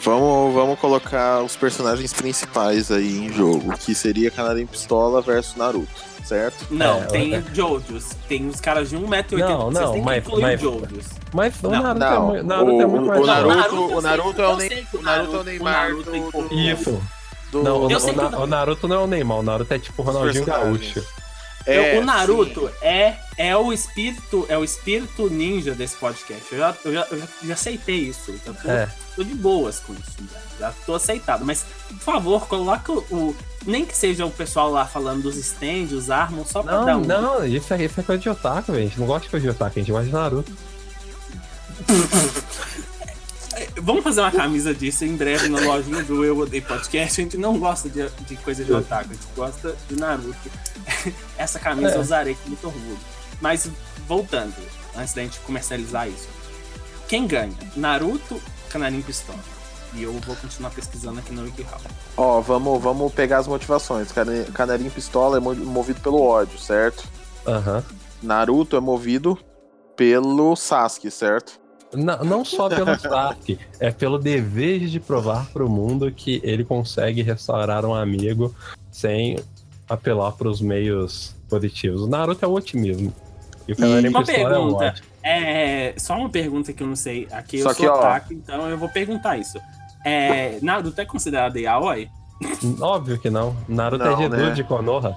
[0.00, 6.07] vamos, vamos colocar os personagens principais aí em jogo, que seria Canarim Pistola versus Naruto,
[6.28, 6.66] certo?
[6.70, 7.42] Não, É, tem é.
[7.52, 8.10] Jojos.
[8.28, 9.38] Tem os caras de 1,80m.
[9.48, 11.06] Não, Vocês não, têm mas- que incluir mas- o Jojos.
[11.32, 14.00] Mas o Não, Naruto, é, não, muito- Naruto o- é muito o mais Naruto- o
[14.00, 17.02] Naruto é o eu Ney- sei que o Naruto é o Neymar Naruto Isso.
[17.50, 20.02] Do- Não, o, o, o- o Naruto não é o Neymar, o Naruto é tipo
[20.02, 20.44] o Ronaldinho.
[20.44, 21.02] Gaúcho.
[21.70, 22.74] É, o Naruto sim.
[22.86, 26.44] é, é o espírito é o espírito ninja desse podcast.
[26.52, 28.30] Eu já, eu já, eu já, já aceitei isso.
[28.30, 28.88] Eu já tô, É.
[29.16, 30.12] tô de boas com isso.
[30.32, 31.44] Já, já tô aceitado.
[31.44, 35.92] Mas, por favor, coloca o, o- Nem que seja o pessoal lá falando dos stands,
[35.92, 37.04] os armos, só pra dar Não, um.
[37.06, 38.84] não, isso é, isso é coisa de otaku, velho.
[38.84, 40.52] A gente não gosta de coisa de otaku, a gente gosta de Naruto.
[43.80, 47.20] Vamos fazer uma camisa disso em breve na lojinha do Eu Odeio Podcast.
[47.20, 50.50] A gente não gosta de, de coisa de otaku, a gente gosta de Naruto.
[51.38, 51.96] Essa camisa É.
[51.96, 52.98] eu usarei com muito orgulho.
[53.40, 53.70] Mas
[54.06, 54.54] voltando,
[54.96, 56.28] antes da gente comercializar isso.
[57.08, 57.54] Quem ganha?
[57.76, 59.38] Naruto, Canarim Pistola.
[59.94, 61.80] E eu vou continuar pesquisando aqui no WikiHow.
[62.16, 64.12] Ó, vamos, vamos pegar as motivações.
[64.12, 67.08] Cana- Canarim Pistola é mo- movido pelo ódio, certo?
[67.46, 67.82] Aham.
[68.22, 69.38] Naruto é movido
[69.96, 71.58] pelo Sasuke, certo?
[71.94, 77.22] Não, não só pelo Sasuke, é pelo desejo de provar pro mundo que ele consegue
[77.22, 78.54] restaurar um amigo
[78.90, 79.38] sem
[79.88, 82.02] apelar pros meios positivos.
[82.02, 83.12] O Naruto é o otimismo.
[83.66, 84.84] E o uma é o pergunta.
[84.86, 85.04] ódio.
[85.22, 87.28] É, só uma pergunta que eu não sei.
[87.30, 87.98] Aqui Só eu que, sou ó.
[87.98, 89.58] otaku, então eu vou perguntar isso.
[90.04, 92.08] É, Naruto é considerado yaoi?
[92.80, 93.54] Óbvio que não.
[93.68, 94.50] Naruto Não, é Gedu né?
[94.50, 95.16] de Konoha.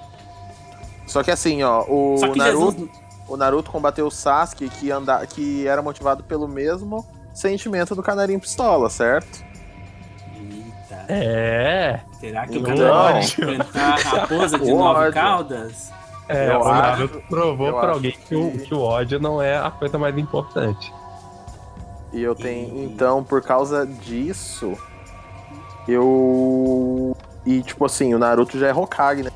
[1.06, 3.01] Só que assim, ó, o Só que Naruto, Jesus.
[3.28, 8.38] O Naruto combateu o Sasuke que, anda, que era motivado pelo mesmo sentimento do Canarim
[8.38, 9.42] Pistola, certo?
[10.36, 11.04] Eita.
[11.08, 12.00] É.
[12.20, 12.68] Será que o Não.
[12.76, 15.12] Canarim vai enfrentar a raposa de O nove ódio.
[15.14, 15.92] caudas?
[16.28, 18.80] É, Eu o acho- Naruto provou eu pra acho alguém que, o, que- que o
[18.80, 20.92] ódio não é a coisa mais importante.
[22.12, 22.76] E eu tenho.
[22.76, 24.76] E- Então, por causa disso,
[25.88, 27.16] eu.
[27.44, 29.30] E tipo assim, o Naruto já é Hokage, né?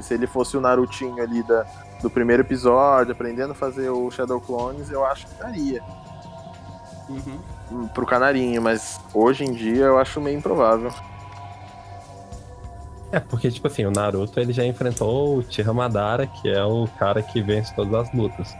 [0.00, 1.64] Se ele fosse o Narutinho ali da,
[2.02, 5.82] do primeiro episódio, aprendendo a fazer o Shadow Clones, eu acho que daria
[7.08, 7.38] Uhum.
[7.70, 10.92] hum, pro canarinho, mas hoje em dia eu acho meio improvável.
[13.10, 16.88] É, porque, tipo assim, o Naruto ele já enfrentou o Tira Madara, que é o
[16.98, 18.56] cara que vence todas as lutas.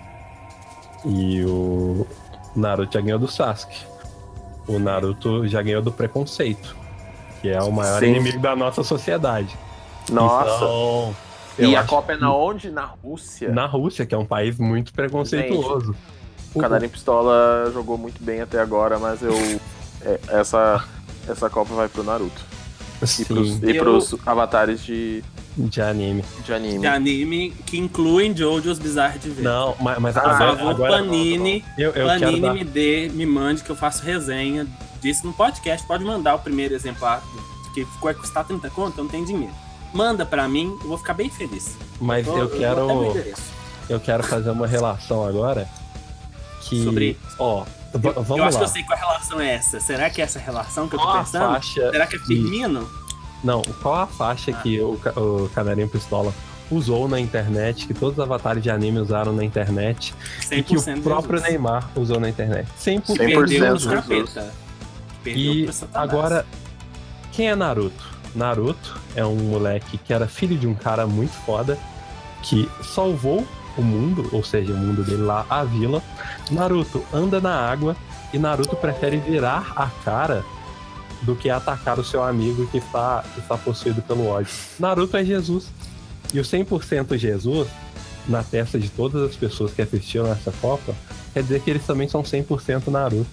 [1.06, 2.06] E o,
[2.54, 3.86] O Naruto já ganhou do Sasuke.
[4.68, 6.76] O Naruto já ganhou do preconceito,
[7.40, 8.08] que é o maior Sim.
[8.10, 9.56] inimigo da nossa sociedade.
[10.10, 10.54] Nossa.
[10.56, 11.16] Então,
[11.58, 12.70] eu e a Copa é na onde?
[12.70, 13.50] Na Rússia.
[13.52, 15.94] na Rússia, que é um país muito preconceituoso.
[16.54, 19.32] O Canarinho Pistola jogou muito bem até agora, mas eu.
[20.02, 20.84] é, essa,
[21.28, 22.42] essa Copa vai pro Naruto.
[23.18, 25.24] E pros, Sim, e Eu- pros avatares de,
[25.56, 26.22] de anime.
[26.44, 26.78] de anime.
[26.78, 29.42] De anime que incluem Jojo's Bizarre de ver.
[29.42, 32.54] Não, mas, mas Ah, Por agora, favor, agora Panini, eu, eu quero Panini dar...
[32.54, 34.66] me dê, me mande que eu faço resenha
[35.00, 35.84] disso no podcast.
[35.86, 37.20] Pode mandar o primeiro exemplar,
[37.74, 39.54] que vai custar 30 conto, eu não tenho dinheiro.
[39.92, 41.76] Manda pra mim, eu vou ficar bem feliz.
[42.00, 43.42] Mas eu vou quero, endereço.
[43.88, 45.68] eu quero fazer uma relação agora
[46.62, 48.58] que, Sobre- ó, Eu, vamos eu acho lá.
[48.58, 49.78] que eu sei qual relação é essa.
[49.80, 51.52] Será que é essa relação que eu tô Qual a pensando?
[51.52, 51.90] faixa?
[51.90, 52.88] Será que é Firmino?
[53.44, 54.54] Não, qual a faixa Ah.
[54.62, 56.32] que o, o Canarinho Pistola
[56.70, 60.14] usou na internet, que todos os avatares de anime usaram na internet,
[60.50, 61.40] e que 100% o próprio.
[61.40, 62.66] Neymar usou na internet.
[62.80, 63.16] 100%.
[63.18, 64.54] Perdeu nos 100% capeta.
[65.22, 66.46] Perdeu E agora,
[67.32, 68.10] quem é Naruto?
[68.34, 71.78] Naruto é um moleque que era filho de um cara muito foda,
[72.42, 76.02] que salvou o mundo, ou seja, o mundo dele lá, a vila.
[76.50, 77.96] Naruto anda na água
[78.32, 80.44] e Naruto prefere virar a cara
[81.22, 84.52] do que atacar o seu amigo que está, que está possuído pelo ódio.
[84.78, 85.70] Naruto é Jesus.
[86.34, 87.68] E o 100% Jesus,
[88.26, 90.94] na testa de todas as pessoas que assistiram essa Copa,
[91.32, 93.26] quer dizer que eles também são 100% Naruto.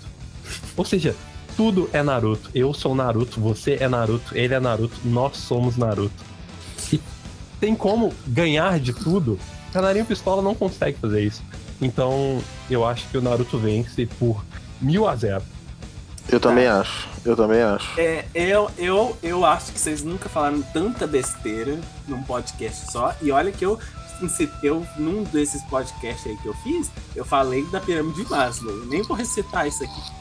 [0.76, 1.16] Ou seja,
[1.60, 2.50] tudo é Naruto.
[2.56, 6.24] Eu sou Naruto, você é Naruto, ele é Naruto, nós somos Naruto.
[6.94, 7.02] E
[7.60, 9.38] tem como ganhar de tudo?
[9.74, 11.44] Canarinho Pistola não consegue fazer isso.
[11.82, 12.42] Então,
[12.72, 14.42] eu acho que o Naruto vence por
[14.80, 15.44] mil a zero.
[16.30, 17.10] Eu também acho.
[17.26, 18.00] Eu também acho.
[18.00, 23.14] É, eu, eu, eu acho que vocês nunca falaram tanta besteira num podcast só.
[23.22, 23.78] E olha que eu,
[24.64, 28.74] eu num desses podcasts aí que eu fiz, eu falei da pirâmide de Maslow.
[28.74, 30.19] Eu nem vou recitar isso aqui.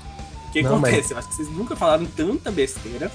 [0.61, 1.13] O que Não, acontece?
[1.13, 3.11] Eu acho que vocês nunca falaram tanta besteira.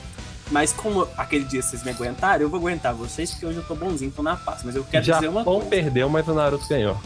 [0.51, 3.75] Mas como aquele dia vocês me aguentaram, eu vou aguentar vocês, porque hoje eu tô
[3.75, 4.61] bonzinho, tô na paz.
[4.63, 5.69] Mas eu quero dizer uma Japão coisa.
[5.69, 6.97] perdeu, mas o Naruto ganhou.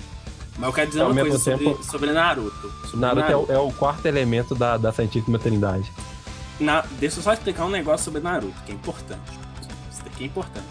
[0.58, 2.74] Mas eu quero dizer Ao uma coisa sobre, tempo- sobre Naruto.
[2.90, 5.90] Sobre Naruto, É, o, é o quarto elemento da, da Santíssima Trindade.
[6.60, 9.22] Na- deixa eu só explicar um negócio sobre Naruto, que é importante.
[9.92, 10.66] Isso daqui é importante.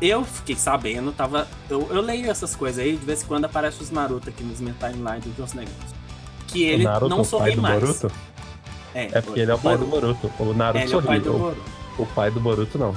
[0.00, 1.46] Eu fiquei sabendo, tava.
[1.70, 4.58] Eu, eu leio essas coisas aí, de vez em quando aparece os Naruto aqui nos
[4.60, 5.92] minha timeline de uns negócios.
[6.48, 7.80] Que ele Naruto, não sorri mais.
[7.80, 8.10] Boruto?
[8.94, 10.30] É, É porque ele é o pai do Boruto.
[10.38, 11.32] O Naruto É, ele é o pai do.
[11.32, 11.62] Boruto.
[11.98, 12.94] O, o pai do Boruto não.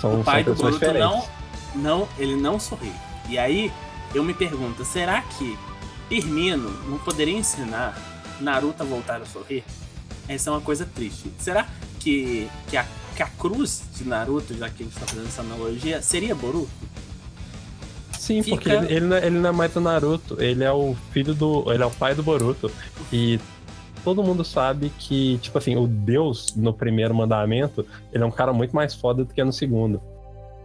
[0.00, 1.28] São, O pai são do Boruto não, diferentes.
[1.74, 2.92] não, ele não sorri.
[3.28, 3.72] E aí,
[4.14, 5.58] eu me pergunto, será que
[6.08, 7.96] Firmino não poderia ensinar
[8.40, 9.64] Naruto a voltar a sorrir?
[10.28, 11.30] Essa é uma coisa triste.
[11.38, 11.66] Será
[12.00, 12.84] que, que, a,
[13.14, 16.70] que a cruz de Naruto, já que a gente tá fazendo essa analogia, seria Boruto?
[18.18, 20.72] Sim, Fica- porque ele, ele não, é- ele não é mais o Naruto, ele é
[20.72, 21.72] o filho do.
[21.72, 22.70] Ele é o pai do Boruto.
[23.12, 23.38] E
[24.06, 28.52] todo mundo sabe que, tipo assim, o Deus no primeiro mandamento, ele é um cara
[28.52, 30.00] muito mais foda do que no segundo.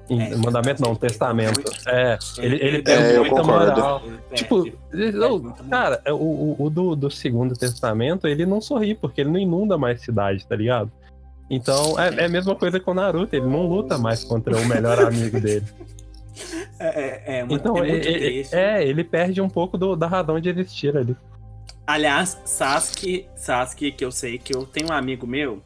[0.08, 1.60] É, mandamento não, testamento.
[1.88, 3.72] É, ele, ele É, tem eu muita concordo.
[3.82, 4.02] moral.
[4.36, 5.56] Tipo, perde- perde não, moral.
[5.72, 9.76] cara, o, o, o do, do segundo testamento, ele não sorri, porque ele não inunda
[9.76, 10.92] mais cidade, tá ligado?
[11.50, 14.66] Então, é, é a mesma coisa com o Naruto, ele não luta mais contra o
[14.68, 15.66] melhor amigo dele.
[16.80, 18.56] É, é, é, muito- Então, é muito ele, triste.
[18.56, 21.16] é, ele perde um pouco do- da razão de existir ali.
[21.86, 25.62] Aliás, Sasuke, Sasuke, que eu sei que eu tenho um amigo meu.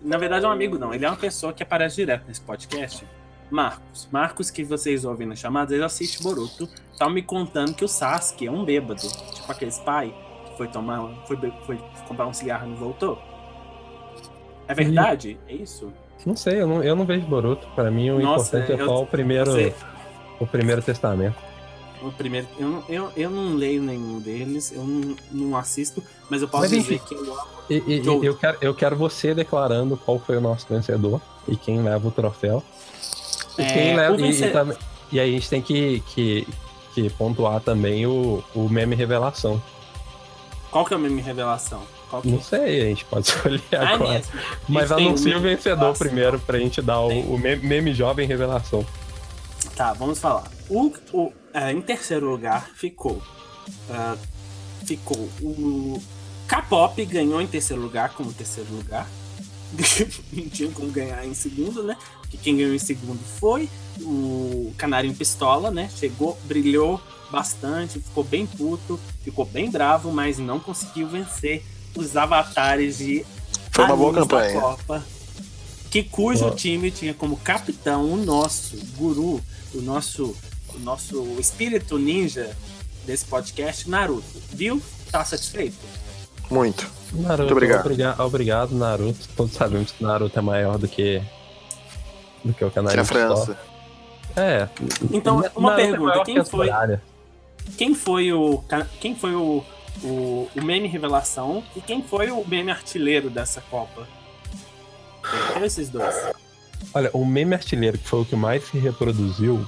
[0.00, 3.06] Na verdade, é um amigo não, ele é uma pessoa que aparece direto nesse podcast.
[3.50, 4.08] Marcos.
[4.10, 6.68] Marcos, que vocês ouvem na chamada, ele assiste Boruto.
[6.98, 9.00] Tá me contando que o Sasuke é um bêbado.
[9.34, 10.14] Tipo aqueles pai
[10.50, 11.08] que foi tomar.
[11.26, 11.36] Foi,
[11.66, 13.20] foi comprar um cigarro e não voltou.
[14.66, 15.38] É verdade?
[15.48, 15.92] É isso?
[16.24, 17.66] Não sei, eu não, eu não vejo Boruto.
[17.74, 19.74] Pra mim, o Nossa, importante é eu- só o primeiro, Você-
[20.40, 21.36] o primeiro testamento.
[22.02, 26.42] O primeiro, eu, não- eu, eu não leio nenhum deles, eu não, não assisto, mas
[26.42, 27.04] eu posso Mas, dizer enfim.
[27.06, 27.46] que eu amo.
[27.70, 28.24] E, e- e Joe.
[28.26, 32.10] eu, quero, eu quero você declarando qual foi o nosso vencedor e quem leva o
[32.10, 32.62] troféu.
[33.58, 34.76] E, É, quem leva, o e- e, também-
[35.12, 36.46] e aí a gente tem que, que,
[36.94, 39.62] que pontuar também o, o meme revelação.
[40.70, 41.82] Qual que é a minha revelação?
[42.24, 44.12] Não sei, a gente pode escolher Ah, é agora.
[44.14, 44.32] mesmo.
[44.68, 46.06] Mas anuncia o meme vencedor revelação.
[46.06, 48.84] primeiro pra gente dar o, o meme, meme jovem revelação.
[49.74, 50.44] Tá, vamos falar.
[50.68, 53.22] O, o, é, em terceiro lugar ficou.
[53.90, 54.16] ah,
[54.84, 56.02] ficou o.
[56.46, 59.08] K-pop ganhou em terceiro lugar, como terceiro lugar.
[60.30, 61.96] Não tinha como ganhar em segundo, né?
[62.20, 63.68] Porque quem ganhou em segundo foi
[64.00, 65.88] o Canarinho Pistola, né?
[65.96, 67.00] Chegou, brilhou
[67.30, 71.64] bastante, ficou bem puto, ficou bem bravo, mas não conseguiu vencer
[71.96, 73.24] os avatares de
[73.70, 74.60] Foi uma boa campanha.
[74.60, 75.04] Copa,
[75.94, 76.56] que cujo Boa.
[76.56, 79.40] time tinha como capitão o nosso guru,
[79.72, 80.36] o nosso,
[80.76, 82.56] o nosso espírito ninja
[83.06, 84.24] desse podcast, Naruto.
[84.52, 84.80] Viu?
[85.10, 85.76] Tá satisfeito?
[86.50, 86.86] Muito.
[87.12, 87.80] Naruto, Muito obrigado.
[87.86, 89.28] obriga- obrigado, Naruto.
[89.36, 91.22] Todos sabemos que Naruto é maior do que.
[92.44, 93.58] do que o Que é a França.
[94.36, 94.68] É.
[95.12, 96.70] Então, Naruto uma é pergunta, quem que foi-.
[97.78, 98.62] Quem foi o.
[99.00, 99.64] Quem foi o,
[100.02, 104.06] o, o meme revelação e quem foi o meme artilheiro dessa Copa?
[105.54, 106.14] Quem esses dois?
[106.92, 109.66] Olha, o meme artilheiro que foi o que mais se reproduziu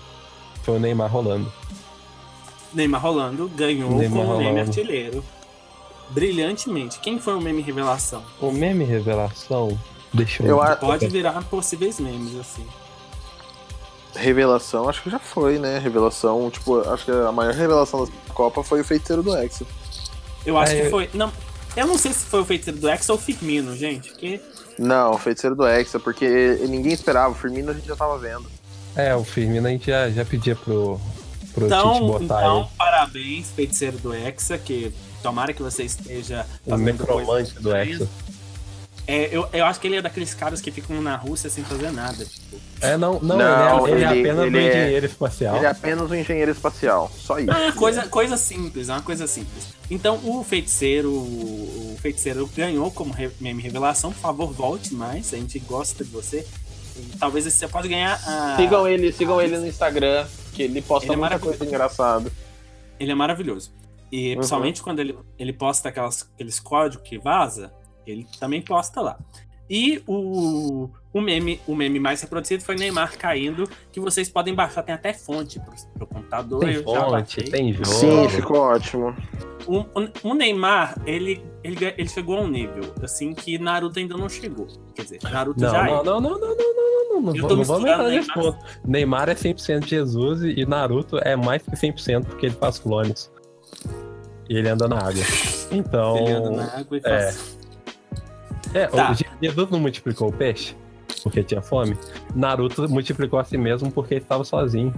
[0.67, 1.51] foi o Neymar rolando.
[2.75, 4.61] Neymar Rolando ganhou Neymar como meme Rolando.
[4.71, 5.25] artilheiro.
[6.11, 6.99] Brilhantemente.
[7.01, 8.23] Quem foi o meme revelação?
[8.41, 9.79] O meme revelação.
[10.13, 10.49] Deixa eu.
[10.51, 12.67] Eu a- Pode virar possíveis memes, assim.
[14.15, 15.79] Revelação, acho que já foi, né?
[15.79, 19.67] Revelação, tipo, acho que a maior revelação da Copa foi o feiticeiro do Hexa.
[20.45, 21.11] Eu acho É, que eu- foi.
[21.13, 21.31] Não,
[21.77, 24.13] eu não sei se foi o feiticeiro do X ou o Firmino, gente.
[24.15, 24.41] Que
[24.79, 26.27] Não, o feiticeiro do Hexa, porque
[26.69, 27.31] ninguém esperava.
[27.31, 28.47] O Firmino a gente já tava vendo.
[28.97, 30.99] É, o Firmino a gente já, já pedia pro,
[31.53, 34.93] pro Tite Então, botar então parabéns, feiticeiro do Hexa, que
[35.23, 36.47] tomara que você esteja.
[36.65, 37.77] O necromante do.
[37.77, 38.09] Hexa.
[39.09, 41.93] É, eu, eu acho que ele é daqueles caras que ficam na Rússia sem fazer
[41.93, 42.25] nada.
[42.25, 42.57] Tipo.
[42.81, 45.57] É, não, não, Não, ele, é, ele é ele- apenas ele um é- engenheiro espacial.
[45.59, 47.13] Ele é apenas um engenheiro espacial.
[47.17, 47.51] Só isso.
[47.53, 49.69] Ah, coisa, coisa simples, é uma coisa simples.
[49.89, 54.11] Então, o feiticeiro, o feiticeiro ganhou como re- meme revelação.
[54.13, 55.33] Por favor, volte mais.
[55.33, 56.45] A gente gosta de você.
[56.99, 58.57] E talvez você pode ganhar a...
[58.57, 61.59] Sigam ele, sigam ele no Instagram, que ele posta Ele é muita maravilhoso.
[61.59, 62.33] coisa engraçada.
[62.99, 63.73] Ele é maravilhoso.
[64.11, 64.37] E Uhum.
[64.37, 67.73] principalmente quando ele, ele posta aquelas, aqueles códigos que vaza,
[68.07, 69.19] ele também posta lá.
[69.69, 74.83] E o, o, meme, o meme mais reproduzido foi Neymar caindo, que vocês podem baixar,
[74.83, 76.61] tem até fonte pro, pro computador.
[76.61, 77.87] Tem fonte, tem jogo.
[77.87, 79.15] Sim, ficou ótimo.
[79.67, 84.17] O, o- o Neymar, ele, ele, ele chegou a um nível, assim, que Naruto ainda
[84.17, 84.67] não chegou.
[84.95, 86.05] Quer dizer, Naruto Não, já não, é.
[86.05, 88.29] não, não, não, não, não, não, não, Eu não, tô não vamos misturando entrar nesse
[88.29, 88.45] Neymar.
[88.53, 88.65] ponto.
[88.87, 93.33] Neymar é 100% Jesus e Naruto é mais que 100% porque ele faz clones.
[94.49, 95.23] E ele anda na água.
[95.73, 96.17] Então.
[96.19, 97.03] Ele anda na água e é.
[97.03, 97.57] faz...
[98.75, 99.11] É, Tá.
[99.11, 100.77] o Je- Jesus não multiplicou o peixe
[101.27, 101.99] porque tinha fome.
[102.37, 104.95] Naruto multiplicou a si mesmo porque ele estava sozinho.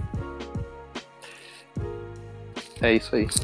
[2.79, 3.27] É isso aí.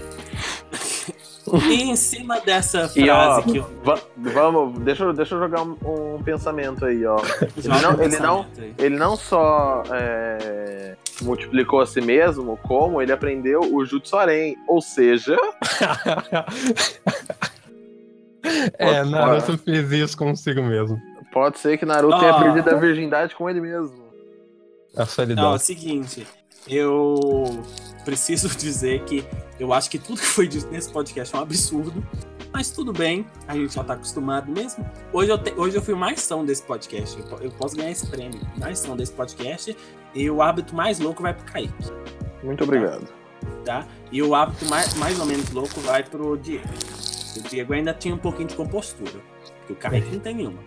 [1.70, 3.70] E em cima dessa E ó, frase que eu...
[3.84, 5.78] va- vamos, deixa, eu- deixa eu jogar um,
[6.16, 7.18] um pensamento aí, ó.
[7.58, 8.74] Joga não- um ele não- aí.
[8.80, 14.56] Ele não só é, multiplicou a si mesmo, como ele aprendeu o Jutsuaren.
[14.68, 15.38] Ou seja,
[18.80, 21.00] é, Naruto fez isso consigo mesmo.
[21.36, 22.42] Pode ser que Naruto tenha Ah.
[22.42, 24.06] perdido a virgindade com ele mesmo.
[24.96, 25.52] A Não, solidão.
[25.52, 26.26] é o seguinte,
[26.68, 27.62] eu
[28.06, 29.26] preciso dizer que
[29.60, 32.02] eu acho que tudo que foi dito nesse podcast é um absurdo,
[32.54, 34.90] mas tudo bem, a gente já tá acostumado mesmo.
[35.12, 37.92] Hoje eu, te- hoje eu fui o mais são desse podcast, eu, eu posso ganhar
[37.92, 39.76] esse prêmio, mais são desse podcast,
[40.14, 41.74] e o hábito mais louco vai pro Kaique,
[42.42, 43.08] Muito obrigado.
[43.66, 43.86] tá?
[44.12, 46.64] E o hábito mais, mais ou menos louco vai pro Diego.
[47.38, 49.20] O Diego ainda tinha um pouquinho de compostura,
[49.68, 50.60] que o Kaique não tem nenhuma.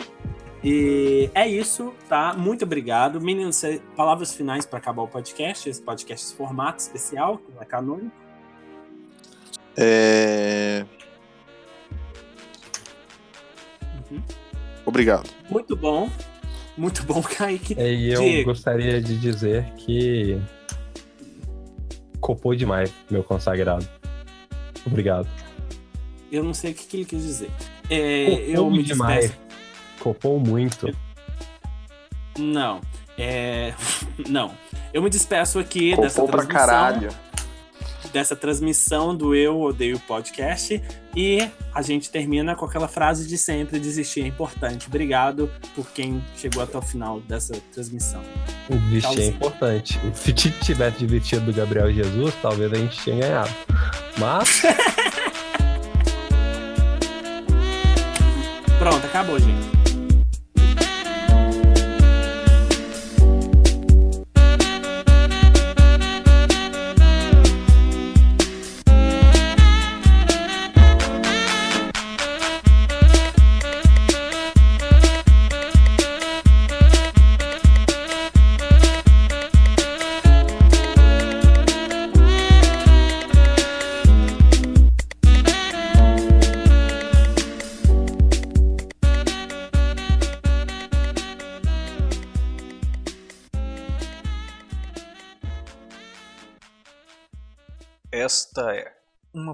[0.63, 2.35] E é isso, tá?
[2.35, 3.21] Muito obrigado.
[3.21, 3.63] Meninos,
[3.97, 8.13] palavras finais para acabar o podcast, esse podcast formato especial, que não é canônico.
[9.77, 10.85] É,
[14.11, 14.23] Uhum.
[14.87, 15.29] Obrigado.
[15.51, 16.11] Muito bom.
[16.77, 17.75] Muito bom, Kaique.
[17.79, 18.51] E eu Diego.
[18.51, 20.41] gostaria de dizer que.
[22.21, 23.89] Copou demais, meu consagrado.
[24.87, 25.29] Obrigado.
[26.33, 27.51] Eu não sei o que, que ele quis dizer.
[27.91, 29.27] É, Copou eu me demais.
[29.31, 29.48] despeço.
[29.99, 30.95] Copou muito.
[32.39, 32.81] Não.
[33.17, 33.75] É...
[34.29, 34.53] Não.
[34.93, 36.67] Eu me despeço aqui dessa Copou pra transmissão.
[36.67, 37.09] caralho.
[38.13, 40.81] dessa transmissão do Eu Odeio Podcast.
[41.17, 44.87] E a gente termina com aquela frase de sempre: desistir é importante.
[44.87, 48.23] Obrigado por quem chegou até o final dessa transmissão.
[48.89, 50.01] Desistir é importante.
[50.15, 53.51] Se tivesse desistido do Gabriel Jesus, talvez a gente tinha ganhado.
[54.17, 54.63] Mas.
[58.79, 59.78] Pronto, acabou, gente.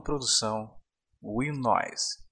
[0.05, 0.71] Produção
[1.23, 2.24] Will Noise.